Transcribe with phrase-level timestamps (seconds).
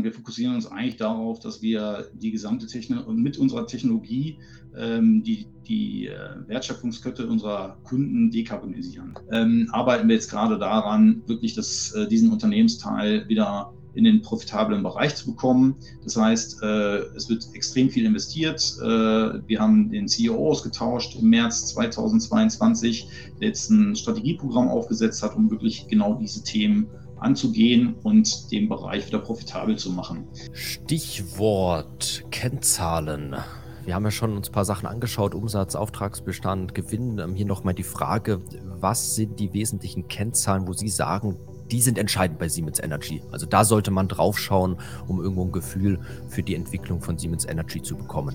[0.00, 4.38] sondern wir fokussieren uns eigentlich darauf, dass wir die gesamte Technologie mit unserer Technologie
[4.76, 9.14] ähm, die, die äh, Wertschöpfungskette unserer Kunden dekarbonisieren.
[9.30, 14.84] Ähm, arbeiten wir jetzt gerade daran, wirklich das, äh, diesen Unternehmensteil wieder in den profitablen
[14.84, 15.74] Bereich zu bekommen.
[16.04, 18.62] Das heißt, äh, es wird extrem viel investiert.
[18.80, 23.08] Äh, wir haben den CEO ausgetauscht im März 2022,
[23.40, 26.86] der jetzt ein Strategieprogramm aufgesetzt hat, um wirklich genau diese Themen
[27.20, 30.26] anzugehen und den Bereich wieder profitabel zu machen.
[30.52, 33.36] Stichwort Kennzahlen.
[33.84, 37.18] Wir haben ja schon uns ein paar Sachen angeschaut, Umsatz, Auftragsbestand, Gewinn.
[37.18, 38.40] Ähm, hier nochmal die Frage,
[38.80, 41.36] was sind die wesentlichen Kennzahlen, wo Sie sagen,
[41.70, 43.22] die sind entscheidend bei Siemens Energy.
[43.30, 47.80] Also da sollte man draufschauen, um irgendwo ein Gefühl für die Entwicklung von Siemens Energy
[47.80, 48.34] zu bekommen.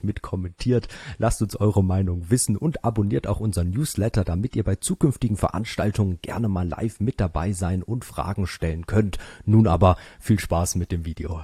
[0.00, 0.88] fleißig mit kommentiert.
[1.18, 6.18] Lasst uns eure Meinung wissen und abonniert auch unseren Newsletter, damit ihr bei zukünftigen Veranstaltungen
[6.22, 9.18] gerne mal live mit dabei sein und Fragen stellen könnt.
[9.44, 11.42] Nun aber viel Spaß mit dem Video.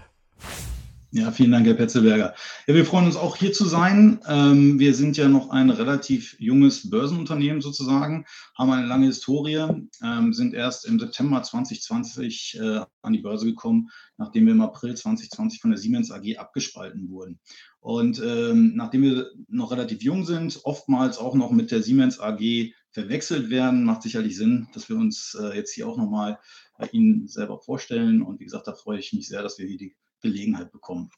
[1.12, 2.34] Ja, vielen Dank, Herr Petzelberger.
[2.66, 4.20] Ja, wir freuen uns auch hier zu sein.
[4.28, 10.34] Ähm, wir sind ja noch ein relativ junges Börsenunternehmen sozusagen, haben eine lange Historie, ähm,
[10.34, 15.60] sind erst im September 2020 äh, an die Börse gekommen, nachdem wir im April 2020
[15.60, 17.38] von der Siemens AG abgespalten wurden.
[17.86, 22.72] Und ähm, nachdem wir noch relativ jung sind, oftmals auch noch mit der Siemens AG
[22.90, 26.40] verwechselt werden, macht sicherlich Sinn, dass wir uns äh, jetzt hier auch nochmal
[26.78, 28.22] bei Ihnen selber vorstellen.
[28.22, 31.10] Und wie gesagt, da freue ich mich sehr, dass wir hier die Gelegenheit bekommen.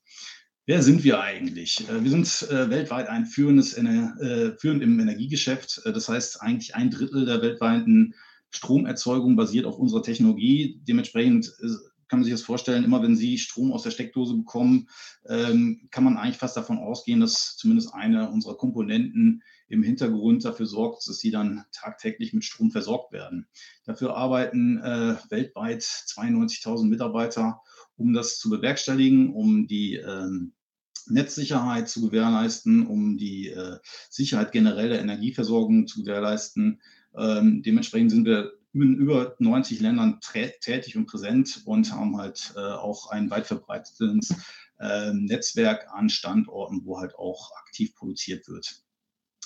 [0.67, 1.89] Wer sind wir eigentlich?
[1.89, 5.81] Äh, wir sind äh, weltweit ein führendes, äh, führend im Energiegeschäft.
[5.87, 8.13] Das heißt, eigentlich ein Drittel der weltweiten
[8.51, 10.83] Stromerzeugung basiert auf unserer Technologie.
[10.87, 11.51] Dementsprechend
[12.09, 14.89] kann man sich das vorstellen, immer wenn Sie Strom aus der Steckdose bekommen,
[15.29, 20.67] ähm, kann man eigentlich fast davon ausgehen, dass zumindest eine unserer Komponenten im Hintergrund dafür
[20.67, 23.47] sorgt, dass sie dann tagtäglich mit Strom versorgt werden.
[23.85, 27.61] Dafür arbeiten äh, weltweit 92.000 Mitarbeiter
[27.99, 30.53] um das zu bewerkstelligen, um die ähm,
[31.09, 36.81] Netzsicherheit zu gewährleisten, um die äh, Sicherheit generell der Energieversorgung zu gewährleisten.
[37.17, 38.53] Ähm, dementsprechend sind wir
[38.83, 44.35] in über 90 Ländern tätig und präsent und haben halt äh, auch ein weit verbreitetes
[44.79, 48.83] äh, Netzwerk an Standorten, wo halt auch aktiv produziert wird.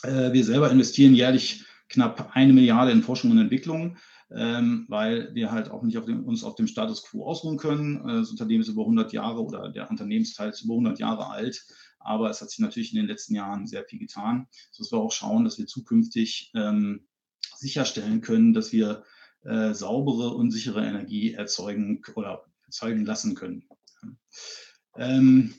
[0.03, 3.97] Äh, wir selber investieren jährlich knapp eine Milliarde in Forschung und Entwicklung
[4.34, 8.09] ähm, weil wir halt auch nicht auf dem, uns auf dem Status quo ausruhen können.
[8.09, 11.64] Äh, das Unternehmen ist über 100 Jahre oder der Unternehmensteil ist über 100 Jahre alt,
[11.99, 15.12] aber es hat sich natürlich in den letzten Jahren sehr viel getan, sodass wir auch
[15.12, 17.06] schauen, dass wir zukünftig ähm,
[17.56, 19.04] sicherstellen können, dass wir
[19.44, 23.64] äh, saubere und sichere Energie erzeugen oder erzeugen lassen können.
[24.97, 25.54] Ähm,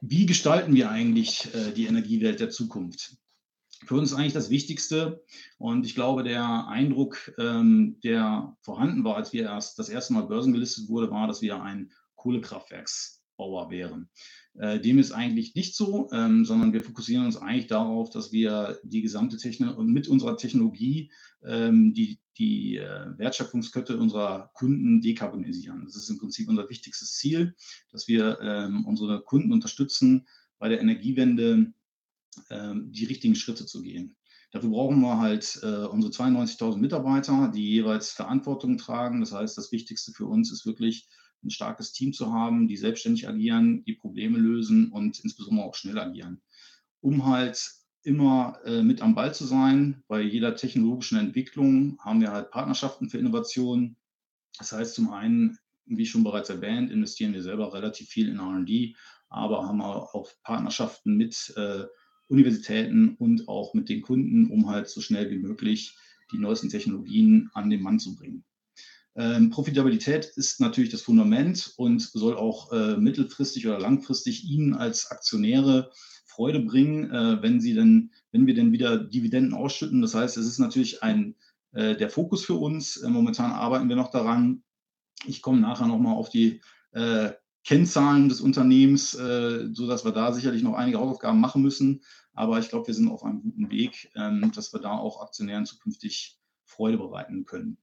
[0.00, 3.16] wie gestalten wir eigentlich äh, die Energiewelt der Zukunft?
[3.84, 5.22] für uns eigentlich das Wichtigste.
[5.58, 10.26] Und ich glaube, der Eindruck, ähm, der vorhanden war, als wir erst das erste Mal
[10.26, 14.08] börsengelistet wurde, war, dass wir ein Kohlekraftwerksbauer wären.
[14.54, 18.78] Äh, dem ist eigentlich nicht so, ähm, sondern wir fokussieren uns eigentlich darauf, dass wir
[18.82, 21.12] die gesamte Technologie mit unserer Technologie
[21.44, 25.84] ähm, die, die äh, Wertschöpfungskette unserer Kunden dekarbonisieren.
[25.84, 27.54] Das ist im Prinzip unser wichtigstes Ziel,
[27.90, 30.26] dass wir ähm, unsere Kunden unterstützen,
[30.58, 31.72] bei der Energiewende
[32.50, 34.16] ähm, die richtigen Schritte zu gehen.
[34.52, 39.20] Dafür brauchen wir halt äh, unsere 92.000 Mitarbeiter, die jeweils Verantwortung tragen.
[39.20, 41.08] Das heißt, das Wichtigste für uns ist wirklich
[41.44, 45.98] ein starkes Team zu haben, die selbstständig agieren, die Probleme lösen und insbesondere auch schnell
[45.98, 46.40] agieren,
[47.00, 47.70] um halt
[48.06, 50.02] immer äh, mit am Ball zu sein.
[50.08, 53.96] Bei jeder technologischen Entwicklung haben wir halt Partnerschaften für Innovationen.
[54.58, 58.96] Das heißt, zum einen, wie schon bereits erwähnt, investieren wir selber relativ viel in RD,
[59.28, 61.84] aber haben auch Partnerschaften mit äh,
[62.28, 65.96] Universitäten und auch mit den Kunden, um halt so schnell wie möglich
[66.32, 68.44] die neuesten Technologien an den Mann zu bringen.
[69.16, 75.10] Ähm, Profitabilität ist natürlich das Fundament und soll auch äh, mittelfristig oder langfristig Ihnen als
[75.10, 75.90] Aktionäre
[76.26, 80.02] Freude bringen, äh, wenn Sie denn, wenn wir denn wieder Dividenden ausschütten.
[80.02, 81.34] Das heißt, es ist natürlich ein
[81.72, 82.98] äh, der Fokus für uns.
[82.98, 84.62] Äh, momentan arbeiten wir noch daran.
[85.24, 86.60] Ich komme nachher nochmal auf die
[86.92, 87.32] äh,
[87.64, 92.04] Kennzahlen des Unternehmens, äh, sodass wir da sicherlich noch einige Hausaufgaben machen müssen.
[92.32, 95.64] Aber ich glaube, wir sind auf einem guten Weg, ähm, dass wir da auch Aktionären
[95.64, 97.78] zukünftig Freude bereiten können.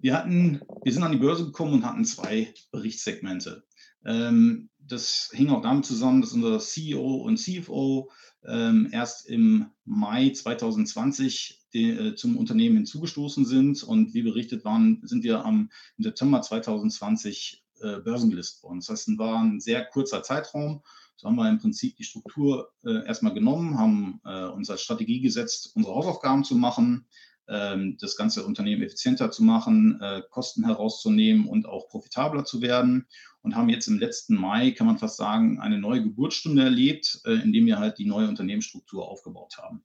[0.00, 3.64] Wir, hatten, wir sind an die Börse gekommen und hatten zwei Berichtssegmente.
[4.04, 8.10] Ähm, das hing auch damit zusammen, dass unser CEO und CFO
[8.46, 13.82] ähm, erst im Mai 2020 die, äh, zum Unternehmen hinzugestoßen sind.
[13.82, 18.80] Und wie berichtet waren, sind wir am, im September 2020 äh, börsengelistet worden.
[18.80, 20.82] Das heißt, es war ein sehr kurzer Zeitraum.
[21.16, 25.20] So haben wir im Prinzip die Struktur äh, erstmal genommen, haben äh, uns als Strategie
[25.20, 27.06] gesetzt, unsere Hausaufgaben zu machen,
[27.48, 33.06] das ganze Unternehmen effizienter zu machen, äh, Kosten herauszunehmen und auch profitabler zu werden
[33.40, 37.34] und haben jetzt im letzten Mai, kann man fast sagen, eine neue Geburtsstunde erlebt, äh,
[37.34, 39.82] indem wir halt die neue Unternehmensstruktur aufgebaut haben.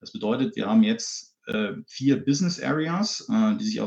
[0.00, 3.26] Das bedeutet, wir haben jetzt äh, vier Business Areas,
[3.60, 3.80] die sich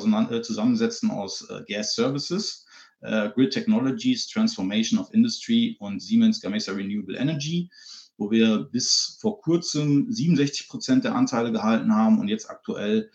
[0.44, 2.66] zusammensetzen aus Gas Services,
[3.02, 7.70] Grid Technologies, Transformation of Industry und Siemens Gamesa Renewable Energy
[8.20, 13.10] wo wir bis vor kurzem 67 Prozent der Anteile gehalten haben und jetzt aktuell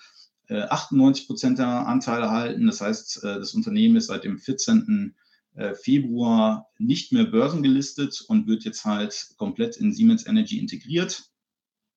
[0.48, 2.66] 98 äh, Prozent der Anteile halten.
[2.66, 5.14] Das heißt, äh, das Unternehmen ist seit dem 14.
[5.54, 11.30] Äh, Februar nicht mehr börsengelistet und wird jetzt halt komplett in Siemens Energy integriert.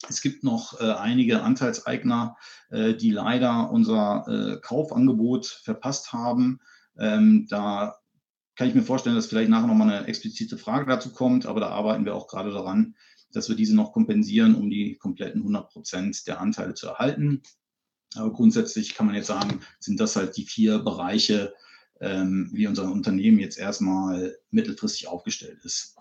[0.07, 2.37] Es gibt noch einige Anteilseigner,
[2.71, 6.59] die leider unser Kaufangebot verpasst haben.
[6.99, 7.97] Ähm, da
[8.57, 11.69] kann ich mir vorstellen, dass vielleicht nachher nochmal eine explizite Frage dazu kommt, aber da
[11.69, 12.95] arbeiten wir auch gerade daran,
[13.31, 17.43] dass wir diese noch kompensieren, um die kompletten 100 Prozent der Anteile zu erhalten.
[18.15, 21.53] Aber grundsätzlich kann man jetzt sagen, sind das halt die vier Bereiche,
[21.99, 25.95] ähm, wie unser Unternehmen jetzt erstmal mittelfristig aufgestellt ist.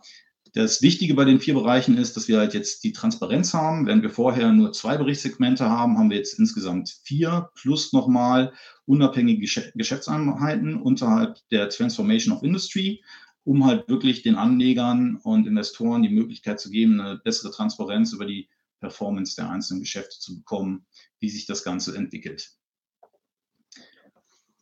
[0.57, 3.85] Das Wichtige bei den vier Bereichen ist, dass wir halt jetzt die Transparenz haben.
[3.85, 8.55] Wenn wir vorher nur zwei Berichtssegmente haben, haben wir jetzt insgesamt vier plus nochmal
[8.87, 13.05] unabhängige Geschäftseinheiten unterhalb der Transformation of Industry,
[13.45, 18.25] um halt wirklich den Anlegern und Investoren die Möglichkeit zu geben, eine bessere Transparenz über
[18.25, 18.49] die
[18.81, 20.87] Performance der einzelnen Geschäfte zu bekommen,
[21.21, 22.57] wie sich das Ganze entwickelt.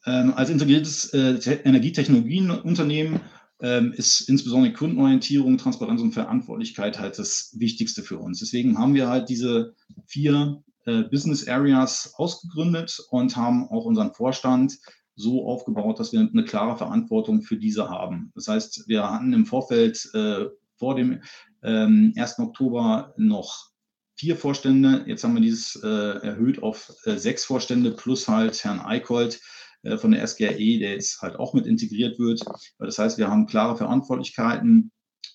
[0.06, 3.20] Ähm, als integriertes äh, Energietechnologienunternehmen
[3.58, 8.40] ist insbesondere Kundenorientierung, Transparenz und Verantwortlichkeit halt das Wichtigste für uns.
[8.40, 9.74] Deswegen haben wir halt diese
[10.06, 14.78] vier äh, Business Areas ausgegründet und haben auch unseren Vorstand
[15.16, 18.32] so aufgebaut, dass wir eine klare Verantwortung für diese haben.
[18.34, 20.46] Das heißt, wir hatten im Vorfeld äh,
[20.76, 21.22] vor dem
[21.62, 22.38] ähm, 1.
[22.40, 23.70] Oktober noch
[24.16, 25.04] vier Vorstände.
[25.06, 29.40] Jetzt haben wir dieses äh, erhöht auf sechs Vorstände plus halt Herrn Eichold,
[29.84, 32.42] äh, von der SGRE, der jetzt halt auch mit integriert wird.
[32.78, 34.90] Das heißt, wir haben klare Verantwortlichkeiten,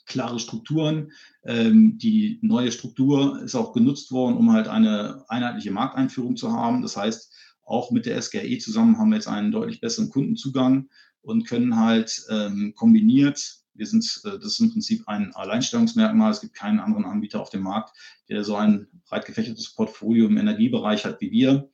[0.06, 1.12] klare Strukturen.
[1.46, 6.82] Ähm, die neue Struktur ist auch genutzt worden, um halt eine einheitliche Markteinführung zu haben.
[6.82, 10.90] Das heißt, auch mit der SGRE zusammen haben wir jetzt einen deutlich besseren Kundenzugang
[11.22, 16.32] und können halt ähm, kombiniert wir sind, äh, das ist im Prinzip ein Alleinstellungsmerkmal.
[16.32, 17.96] Es gibt keinen anderen Anbieter auf dem Markt,
[18.28, 21.70] der so ein breit gefächertes Portfolio im Energiebereich hat wie wir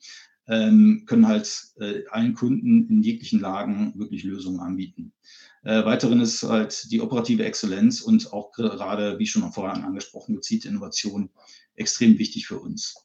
[0.47, 1.49] können halt
[1.79, 5.11] äh, allen Kunden in jeglichen Lagen wirklich Lösungen anbieten.
[5.63, 10.67] Äh, weiteren ist halt die operative Exzellenz und auch gerade, wie schon vorher angesprochen, gezielte
[10.67, 11.31] Innovation
[11.73, 12.95] extrem wichtig für uns.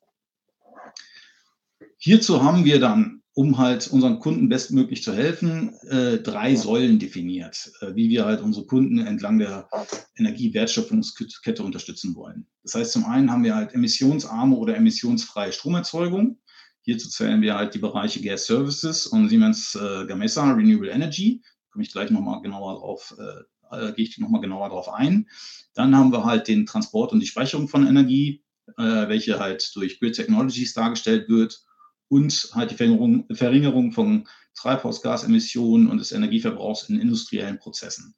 [1.97, 7.73] Hierzu haben wir dann, um halt unseren Kunden bestmöglich zu helfen, äh, drei Säulen definiert,
[7.81, 9.69] äh, wie wir halt unsere Kunden entlang der
[10.17, 12.47] Energiewertschöpfungskette unterstützen wollen.
[12.63, 16.40] Das heißt, zum einen haben wir halt emissionsarme oder emissionsfreie Stromerzeugung.
[16.83, 21.43] Hierzu zählen wir halt die Bereiche Gas Services und Siemens äh, Gamesa Renewable Energy.
[21.43, 25.29] Da komme ich gleich nochmal genauer drauf, äh, äh, gehe ich nochmal genauer drauf ein.
[25.75, 28.43] Dann haben wir halt den Transport und die Speicherung von Energie,
[28.79, 31.63] äh, welche halt durch Grid Technologies dargestellt wird
[32.09, 38.15] und halt die Verringerung, Verringerung von Treibhausgasemissionen und des Energieverbrauchs in industriellen Prozessen.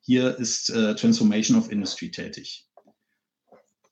[0.00, 2.67] Hier ist äh, Transformation of Industry tätig.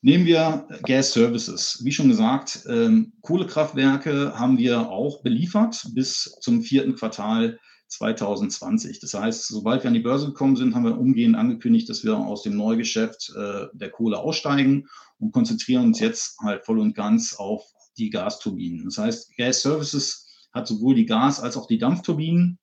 [0.03, 1.81] Nehmen wir Gas Services.
[1.83, 9.01] Wie schon gesagt, ähm, Kohlekraftwerke haben wir auch beliefert bis zum vierten Quartal 2020.
[9.01, 12.17] Das heißt, sobald wir an die Börse gekommen sind, haben wir umgehend angekündigt, dass wir
[12.17, 14.87] aus dem Neugeschäft äh, der Kohle aussteigen
[15.19, 17.65] und konzentrieren uns jetzt halt voll und ganz auf
[17.97, 18.85] die Gasturbinen.
[18.85, 22.59] Das heißt, Gas Services hat sowohl die Gas- als auch die Dampfturbinen,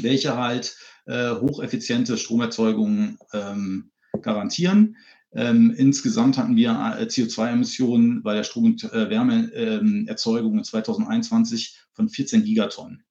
[0.00, 3.90] welche halt äh, hocheffiziente Stromerzeugung ähm,
[4.22, 4.96] garantieren.
[5.32, 12.08] Ähm, insgesamt hatten wir äh, CO2-Emissionen bei der Strom- und äh, Wärmeerzeugung in 2021 von
[12.08, 13.04] 14 Gigatonnen.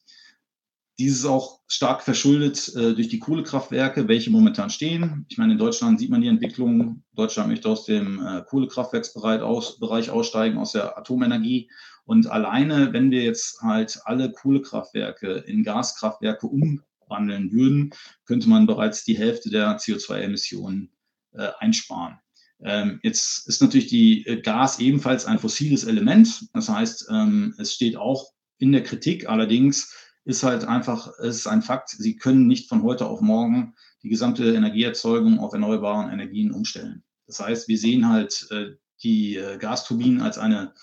[0.98, 5.26] Dies ist auch stark verschuldet äh, durch die Kohlekraftwerke, welche momentan stehen.
[5.30, 7.04] Ich meine, in Deutschland sieht man die Entwicklung.
[7.14, 11.72] Deutschland möchte aus dem äh, Kohlekraftwerksbereich aus, aussteigen, aus der Atomenergie.
[12.04, 17.92] Und alleine, wenn wir jetzt halt alle Kohlekraftwerke in Gaskraftwerke umwandeln würden,
[18.26, 20.92] könnte man bereits die Hälfte der CO2-Emissionen
[21.34, 22.20] äh, einsparen.
[22.62, 26.50] Ähm, jetzt ist natürlich die äh, Gas ebenfalls ein fossiles Element.
[26.54, 29.30] Das heißt, ähm, es steht auch in der Kritik.
[29.30, 29.94] Allerdings
[30.26, 34.10] ist halt einfach, es ist ein Fakt, Sie können nicht von heute auf morgen die
[34.10, 37.04] gesamte Energieerzeugung auf erneuerbaren Energien umstellen.
[37.28, 40.74] Das heißt, wir sehen halt äh, die äh, Gasturbinen als eine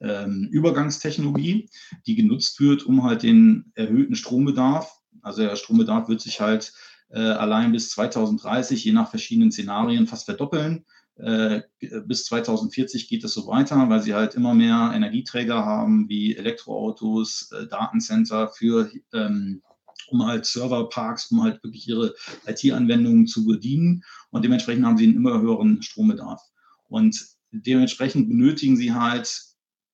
[0.00, 1.68] ähm, Übergangstechnologie,
[2.06, 6.72] die genutzt wird, um halt den erhöhten Strombedarf, also der Strombedarf wird sich halt
[7.18, 10.84] allein bis 2030 je nach verschiedenen Szenarien fast verdoppeln.
[11.22, 11.62] Äh,
[12.06, 17.52] bis 2040 geht es so weiter, weil sie halt immer mehr Energieträger haben, wie Elektroautos,
[17.52, 19.62] äh, Datencenter für, ähm,
[20.08, 22.14] um halt Serverparks, um halt wirklich ihre
[22.46, 24.02] IT-Anwendungen zu bedienen.
[24.30, 26.40] Und dementsprechend haben sie einen immer höheren Strombedarf.
[26.88, 29.42] Und dementsprechend benötigen sie halt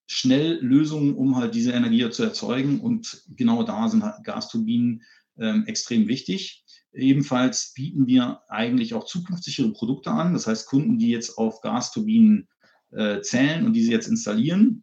[0.06, 2.78] schnell Lösungen, um halt diese Energie zu erzeugen.
[2.80, 5.02] Und genau da sind halt Gasturbinen
[5.38, 6.64] ähm, extrem wichtig.
[6.96, 10.32] Ebenfalls bieten wir eigentlich auch zukunftssichere Produkte an.
[10.32, 12.48] Das heißt, Kunden, die jetzt auf Gasturbinen
[12.92, 14.82] äh, zählen und diese jetzt installieren,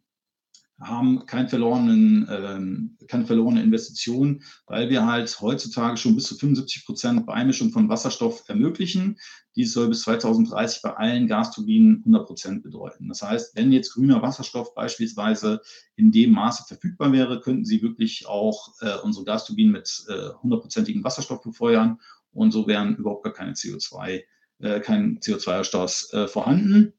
[0.80, 6.84] haben kein verlorenen, ähm, keine verlorene Investition, weil wir halt heutzutage schon bis zu 75
[6.84, 9.18] Prozent Beimischung von Wasserstoff ermöglichen.
[9.54, 13.08] Dies soll bis 2030 bei allen Gasturbinen 100 Prozent bedeuten.
[13.08, 15.60] Das heißt, wenn jetzt grüner Wasserstoff beispielsweise
[15.94, 21.02] in dem Maße verfügbar wäre, könnten Sie wirklich auch äh, unsere Gasturbinen mit äh, hundertprozentigem
[21.02, 22.00] äh, Wasserstoff befeuern
[22.32, 24.22] und so wären überhaupt gar keine CO2,
[24.58, 26.94] äh, kein CO2-Ausstoß äh, vorhanden.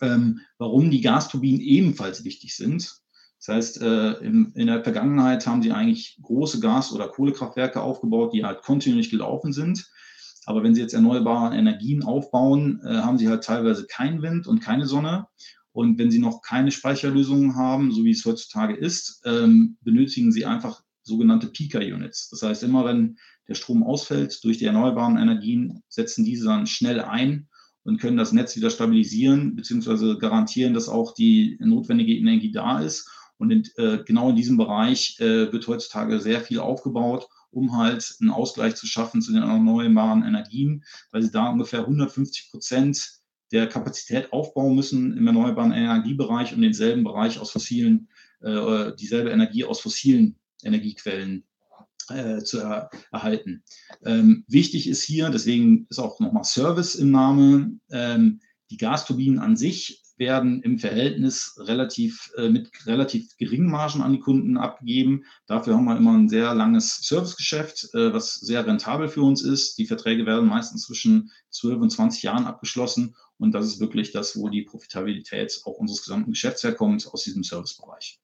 [0.00, 3.00] Ähm, warum die Gasturbinen ebenfalls wichtig sind,
[3.40, 8.34] das heißt, äh, in, in, der Vergangenheit haben sie eigentlich große Gas- oder Kohlekraftwerke aufgebaut,
[8.34, 9.90] die halt kontinuierlich gelaufen sind.
[10.44, 14.60] Aber wenn sie jetzt erneuerbare Energien aufbauen, äh, haben sie halt teilweise keinen Wind und
[14.60, 15.26] keine Sonne.
[15.72, 20.44] Und wenn sie noch keine Speicherlösungen haben, so wie es heutzutage ist, ähm, benötigen sie
[20.44, 22.28] einfach sogenannte Peaker-Units.
[22.28, 23.16] Das heißt, immer wenn
[23.48, 27.48] der Strom ausfällt durch die erneuerbaren Energien, setzen diese dann schnell ein
[27.84, 33.08] und können das Netz wieder stabilisieren, beziehungsweise garantieren, dass auch die notwendige Energie da ist.
[33.38, 38.16] Und in, äh, genau in diesem Bereich äh, wird heutzutage sehr viel aufgebaut, um halt
[38.20, 43.20] einen Ausgleich zu schaffen zu den erneuerbaren Energien, weil sie da ungefähr 150 Prozent
[43.50, 48.08] der Kapazität aufbauen müssen im erneuerbaren Energiebereich und denselben Bereich aus fossilen,
[48.42, 51.44] äh, dieselbe Energie aus fossilen Energiequellen
[52.10, 53.62] äh, zu er, erhalten.
[54.04, 58.40] Ähm, wichtig ist hier, deswegen ist auch nochmal Service im Namen, ähm,
[58.70, 64.20] die Gasturbinen an sich werden im Verhältnis relativ äh, mit relativ geringen Margen an die
[64.20, 65.24] Kunden abgegeben.
[65.46, 69.78] Dafür haben wir immer ein sehr langes Servicegeschäft, äh, was sehr rentabel für uns ist.
[69.78, 74.36] Die Verträge werden meistens zwischen 12 und 20 Jahren abgeschlossen und das ist wirklich das,
[74.36, 78.20] wo die Profitabilität auch unseres gesamten Geschäfts herkommt aus diesem Servicebereich.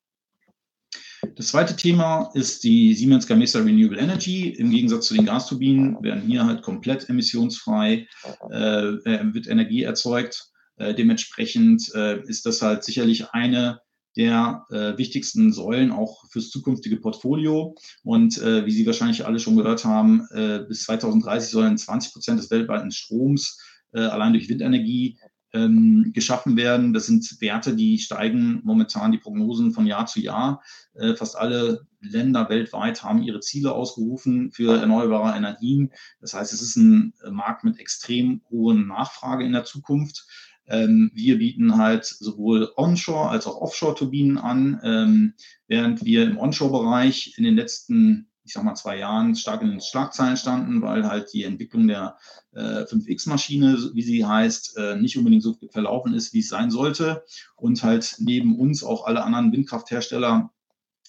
[1.34, 4.50] Das zweite Thema ist die Siemens Gamesa Renewable Energy.
[4.50, 8.06] Im Gegensatz zu den Gasturbinen werden hier halt komplett emissionsfrei,
[8.50, 10.50] äh, äh wird Energie erzeugt.
[10.76, 13.80] Äh, dementsprechend äh, ist das halt sicherlich eine
[14.16, 17.74] der äh, wichtigsten Säulen auch fürs zukünftige Portfolio.
[18.02, 20.26] Und äh, wie Sie wahrscheinlich alle schon gehört haben,
[20.68, 23.58] bis 2030 sollen 20 Prozent des weltweiten Stroms
[23.92, 25.18] allein durch Windenergie
[25.56, 26.92] ähm, geschaffen werden.
[26.92, 30.62] Das sind Werte, die steigen momentan, die Prognosen von Jahr zu Jahr.
[30.94, 35.92] Äh, fast alle Länder weltweit haben ihre Ziele ausgerufen für erneuerbare Energien.
[36.20, 40.26] Das heißt, es ist ein Markt mit extrem hohen Nachfrage in der Zukunft.
[40.68, 45.34] Ähm, wir bieten halt sowohl Onshore als auch Offshore-Turbinen an, ähm,
[45.68, 49.80] während wir im Onshore-Bereich in den letzten, ich sag mal, zwei Jahren stark in den
[49.80, 52.16] Schlagzeilen standen, weil halt die Entwicklung der
[52.52, 57.24] äh, 5X-Maschine, wie sie heißt, äh, nicht unbedingt so verlaufen ist, wie es sein sollte.
[57.56, 60.50] Und halt neben uns auch alle anderen Windkrafthersteller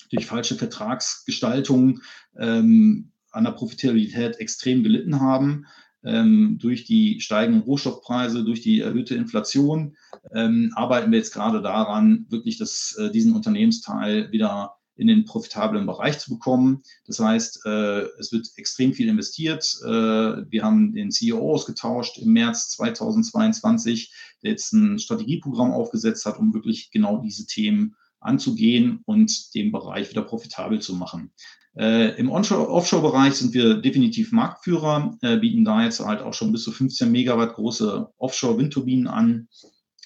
[0.09, 2.01] durch falsche Vertragsgestaltung
[2.37, 5.67] ähm, an der Profitabilität extrem gelitten haben
[6.03, 9.95] ähm, durch die steigenden Rohstoffpreise, durch die erhöhte Inflation,
[10.33, 15.85] ähm, arbeiten wir jetzt gerade daran, wirklich das, äh, diesen Unternehmensteil wieder in den profitablen
[15.85, 16.81] Bereich zu bekommen.
[17.05, 19.63] Das heißt, äh, es wird extrem viel investiert.
[19.85, 24.13] Äh, wir haben den CEO ausgetauscht im März 2022,
[24.43, 30.09] der jetzt ein Strategieprogramm aufgesetzt hat, um wirklich genau diese Themen anzugehen und den Bereich
[30.09, 31.31] wieder profitabel zu machen.
[31.77, 36.63] Äh, Im Offshore-Bereich sind wir definitiv Marktführer, äh, bieten da jetzt halt auch schon bis
[36.63, 39.47] zu 15 Megawatt große Offshore-Windturbinen an,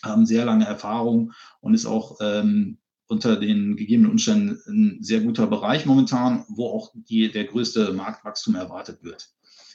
[0.04, 1.32] haben sehr lange Erfahrung
[1.62, 2.80] und ist auch ähm,
[3.12, 8.56] unter den gegebenen Umständen ein sehr guter Bereich momentan, wo auch die, der größte Marktwachstum
[8.56, 9.30] erwartet wird.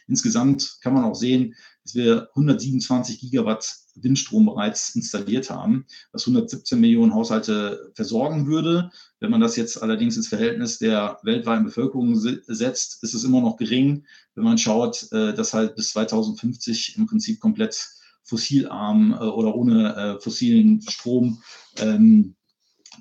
[0.08, 6.80] Insgesamt kann man auch sehen, dass wir 127 Gigawatt Windstrom bereits installiert haben, was 117
[6.80, 8.90] Millionen Haushalte versorgen würde.
[9.20, 13.58] Wenn man das jetzt allerdings ins Verhältnis der weltweiten Bevölkerung setzt, ist es immer noch
[13.58, 17.86] gering, wenn man schaut, äh, dass halt bis 2050 im Prinzip komplett
[18.22, 21.42] fossilarm äh, oder ohne äh, fossilen Strom
[21.78, 22.35] ähm,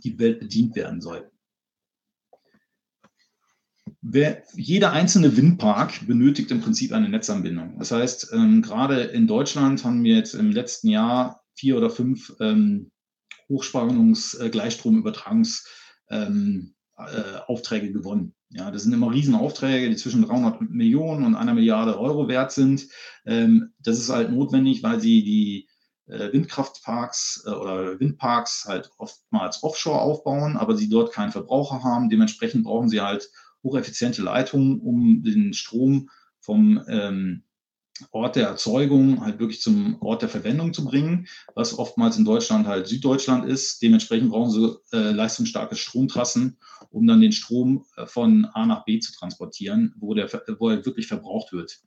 [0.03, 1.29] die Welt bedient werden soll.
[4.01, 7.79] Wer, jeder einzelne Windpark benötigt im Prinzip eine Netzanbindung.
[7.79, 12.35] Das heißt, ähm, gerade in Deutschland haben wir jetzt im letzten Jahr vier oder fünf
[12.39, 12.91] ähm,
[13.49, 18.35] Hochspannungs-Gleichstromübertragungsaufträge ähm, äh, gewonnen.
[18.49, 22.87] Ja, das sind immer Riesenaufträge, die zwischen 300 Millionen und einer Milliarde Euro wert sind.
[23.25, 25.74] Ähm, das ist halt notwendig, weil sie die äh,
[26.07, 32.09] Windkraftparks äh, oder Windparks halt oftmals offshore aufbauen, aber sie dort keinen Verbraucher haben.
[32.09, 33.29] Dementsprechend brauchen sie halt
[33.63, 36.09] hocheffiziente Leitungen, um den Strom
[36.39, 37.43] vom ähm,
[38.11, 42.67] Ort der Erzeugung halt wirklich zum Ort der Verwendung zu bringen, was oftmals in Deutschland
[42.67, 43.81] halt Süddeutschland ist.
[43.81, 46.57] Dementsprechend brauchen sie äh, leistungsstarke Stromtrassen,
[46.91, 50.85] um dann den Strom äh, von A nach B zu transportieren, wo, der, wo er
[50.85, 51.79] wirklich verbraucht wird.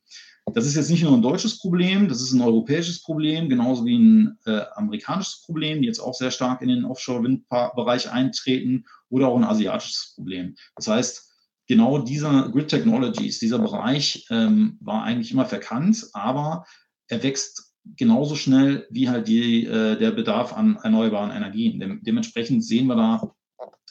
[0.54, 3.98] Das ist jetzt nicht nur ein deutsches Problem, das ist ein europäisches Problem, genauso wie
[3.98, 9.36] ein äh, amerikanisches Problem, die jetzt auch sehr stark in den Offshore-Windbereich eintreten, oder auch
[9.36, 10.54] ein asiatisches Problem.
[10.76, 11.27] Das heißt,
[11.68, 16.64] genau dieser Grid Technologies, dieser Bereich ähm, war eigentlich immer verkannt, aber
[17.08, 21.78] er wächst genauso schnell wie halt die, äh, der Bedarf an erneuerbaren Energien.
[21.78, 23.34] Dem, dementsprechend sehen wir da,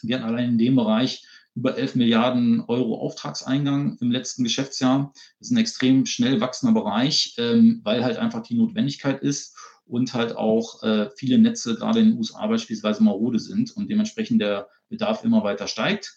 [0.02, 5.12] wir hatten allein in dem Bereich über 11 Milliarden Euro Auftragseingang im letzten Geschäftsjahr.
[5.40, 9.56] Das ist ein extrem schnell wachsender Bereich, ähm, weil halt einfach die Notwendigkeit ist
[9.86, 14.42] und halt auch äh, viele Netze gerade in den USA beispielsweise marode sind und dementsprechend
[14.42, 16.16] der Bedarf immer weiter steigt.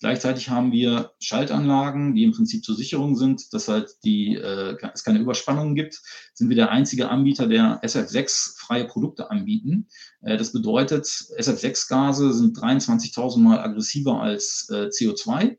[0.00, 5.02] Gleichzeitig haben wir Schaltanlagen, die im Prinzip zur Sicherung sind, dass halt die, äh, es
[5.02, 6.00] keine Überspannungen gibt.
[6.34, 9.88] Sind wir der einzige Anbieter, der SF6-freie Produkte anbieten.
[10.22, 15.56] Äh, das bedeutet, SF6-Gase sind 23.000 Mal aggressiver als äh, CO2.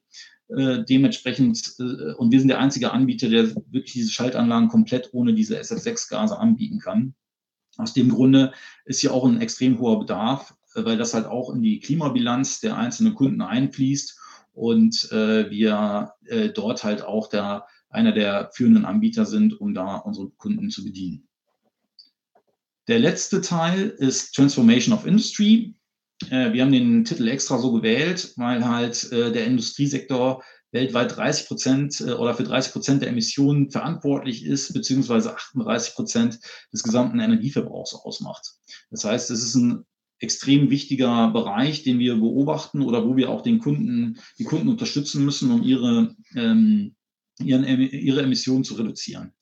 [0.48, 5.34] Äh, dementsprechend, äh, und wir sind der einzige Anbieter, der wirklich diese Schaltanlagen komplett ohne
[5.34, 7.14] diese SF6-Gase anbieten kann.
[7.78, 8.54] Aus dem Grunde
[8.86, 12.62] ist hier auch ein extrem hoher Bedarf, äh, weil das halt auch in die Klimabilanz
[12.62, 14.18] der einzelnen Kunden einfließt
[14.60, 19.96] und äh, wir äh, dort halt auch der, einer der führenden Anbieter sind, um da
[19.96, 21.30] unsere Kunden zu bedienen.
[22.90, 25.76] Der letzte Teil ist Transformation of Industry.
[26.30, 31.48] Äh, wir haben den Titel extra so gewählt, weil halt äh, der Industriesektor weltweit 30
[31.48, 36.40] Prozent äh, oder für 30 Prozent der Emissionen verantwortlich ist, beziehungsweise 38 Prozent
[36.74, 38.56] des gesamten Energieverbrauchs ausmacht.
[38.92, 39.86] Das heißt, es ist ein
[40.20, 45.24] extrem wichtiger Bereich, den wir beobachten oder wo wir auch den Kunden, die Kunden unterstützen
[45.24, 46.96] müssen, um ihre, ähm,
[47.40, 49.34] ihren, ihre Emissionen zu reduzieren.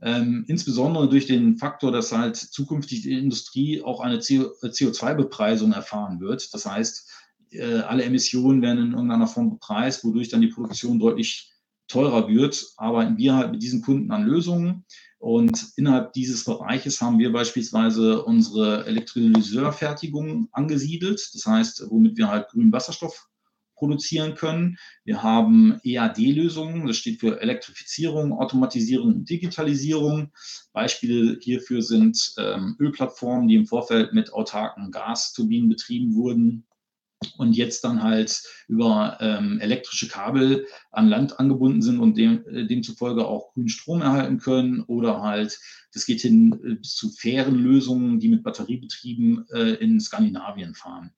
[0.00, 6.52] Ähm, insbesondere durch den Faktor, dass halt zukünftig die Industrie auch eine CO2-Bepreisung erfahren wird.
[6.52, 7.08] Das heißt,
[7.52, 11.52] äh, alle Emissionen werden in irgendeiner Form bepreist, wodurch dann die Produktion deutlich
[11.86, 12.72] teurer wird.
[12.76, 14.84] Arbeiten wir halt mit diesen Kunden an Lösungen,
[15.22, 21.30] und innerhalb dieses Bereiches haben wir beispielsweise unsere Elektrolyseurfertigung angesiedelt.
[21.32, 23.28] Das heißt, womit wir halt grünen Wasserstoff
[23.76, 24.78] produzieren können.
[25.04, 30.32] Wir haben EAD-Lösungen, das steht für Elektrifizierung, Automatisierung und Digitalisierung.
[30.72, 36.66] Beispiele hierfür sind ähm, Ölplattformen, die im Vorfeld mit autarken Gasturbinen betrieben wurden,
[37.36, 42.66] und jetzt dann halt über ähm, elektrische Kabel an Land angebunden sind und dem, äh,
[42.66, 45.58] demzufolge auch grünen Strom erhalten können oder halt,
[45.92, 51.12] das geht hin äh, bis zu fairen Lösungen, die mit Batteriebetrieben äh, in Skandinavien fahren.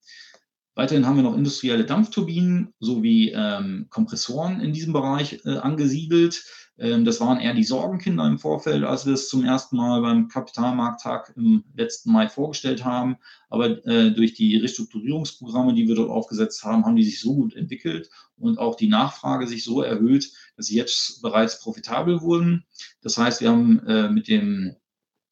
[0.74, 6.44] Weiterhin haben wir noch industrielle Dampfturbinen sowie ähm, Kompressoren in diesem Bereich äh, angesiedelt.
[6.78, 10.26] Ähm, das waren eher die Sorgenkinder im Vorfeld, als wir es zum ersten Mal beim
[10.26, 13.16] Kapitalmarkttag im letzten Mai vorgestellt haben.
[13.48, 17.54] Aber äh, durch die Restrukturierungsprogramme, die wir dort aufgesetzt haben, haben die sich so gut
[17.54, 22.64] entwickelt und auch die Nachfrage sich so erhöht, dass sie jetzt bereits profitabel wurden.
[23.00, 24.74] Das heißt, wir haben äh, mit dem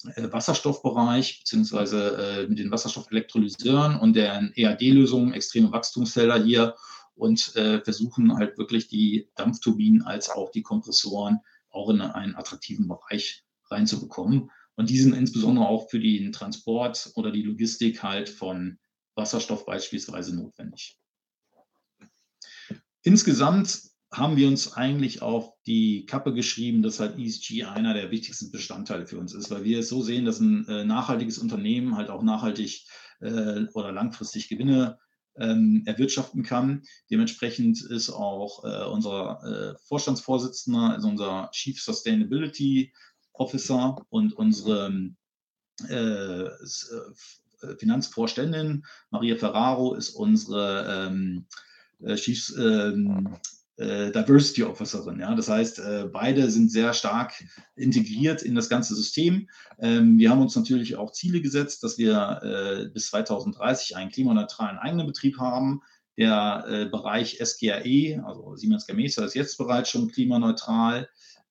[0.04, 6.74] Wasserstoffbereich beziehungsweise äh, mit den Wasserstoffelektrolyseuren und deren EAD-Lösungen extreme Wachstumsfelder hier
[7.14, 12.88] und äh, versuchen halt wirklich die Dampfturbinen als auch die Kompressoren auch in einen attraktiven
[12.88, 14.50] Bereich reinzubekommen.
[14.74, 18.78] Und die sind insbesondere auch für den Transport oder die Logistik halt von
[19.14, 20.98] Wasserstoff beispielsweise notwendig.
[23.02, 28.51] Insgesamt haben wir uns eigentlich auf die Kappe geschrieben, dass halt ESG einer der wichtigsten
[28.51, 32.11] Bestandteile für uns ist, weil wir es so sehen, dass ein äh, nachhaltiges Unternehmen halt
[32.11, 32.85] auch nachhaltig
[33.20, 34.98] äh, oder langfristig Gewinne
[35.37, 36.83] ähm, erwirtschaften kann.
[37.11, 42.92] Dementsprechend ist auch äh, unser äh, Vorstandsvorsitzender, also unser Chief Sustainability
[43.33, 45.11] Officer und unsere
[45.88, 46.51] äh, äh
[47.79, 51.46] Finanzvorständin Maria Ferraro ist unsere ähm,
[52.16, 53.37] Chief ähm, äh,
[53.78, 55.20] Diversity Officerin.
[55.20, 55.35] Ja?
[55.35, 57.32] Das heißt, äh, beide sind sehr stark
[57.74, 59.48] integriert in das ganze System.
[59.78, 64.78] Ähm, wir haben uns natürlich auch Ziele gesetzt, dass wir äh, bis 2030 einen klimaneutralen
[64.78, 65.80] eigenen Betrieb haben.
[66.18, 71.08] Der äh, Bereich SGRE, also Siemens Gamesa, ist jetzt bereits schon klimaneutral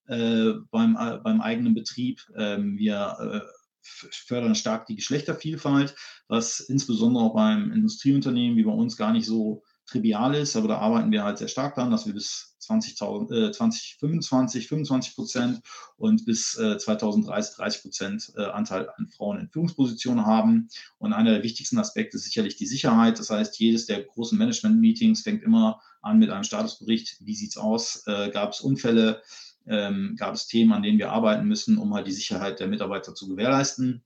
[0.07, 2.21] äh, beim, äh, beim eigenen Betrieb.
[2.37, 3.47] Ähm, wir
[3.81, 5.95] fördern stark die Geschlechtervielfalt,
[6.27, 10.77] was insbesondere auch beim Industrieunternehmen wie bei uns gar nicht so trivial ist, aber da
[10.77, 15.61] arbeiten wir halt sehr stark daran, dass wir bis 20, äh, 2025 25 Prozent
[15.97, 20.69] und bis äh, 2030 30 Prozent äh, Anteil an Frauen in Führungspositionen haben.
[20.99, 23.19] Und einer der wichtigsten Aspekte ist sicherlich die Sicherheit.
[23.19, 27.17] Das heißt, jedes der großen Management-Meetings fängt immer an mit einem Statusbericht.
[27.21, 28.03] Wie sieht es aus?
[28.07, 29.21] Äh, gab es Unfälle?
[29.67, 33.13] Ähm, gab es Themen, an denen wir arbeiten müssen, um halt die Sicherheit der Mitarbeiter
[33.13, 34.03] zu gewährleisten?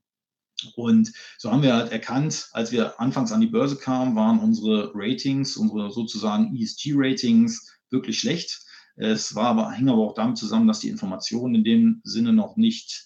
[0.74, 4.90] Und so haben wir halt erkannt, als wir anfangs an die Börse kamen, waren unsere
[4.94, 8.62] Ratings, unsere sozusagen ESG-Ratings wirklich schlecht.
[8.96, 12.56] Es war aber, hing aber auch damit zusammen, dass die Informationen in dem Sinne noch
[12.56, 13.04] nicht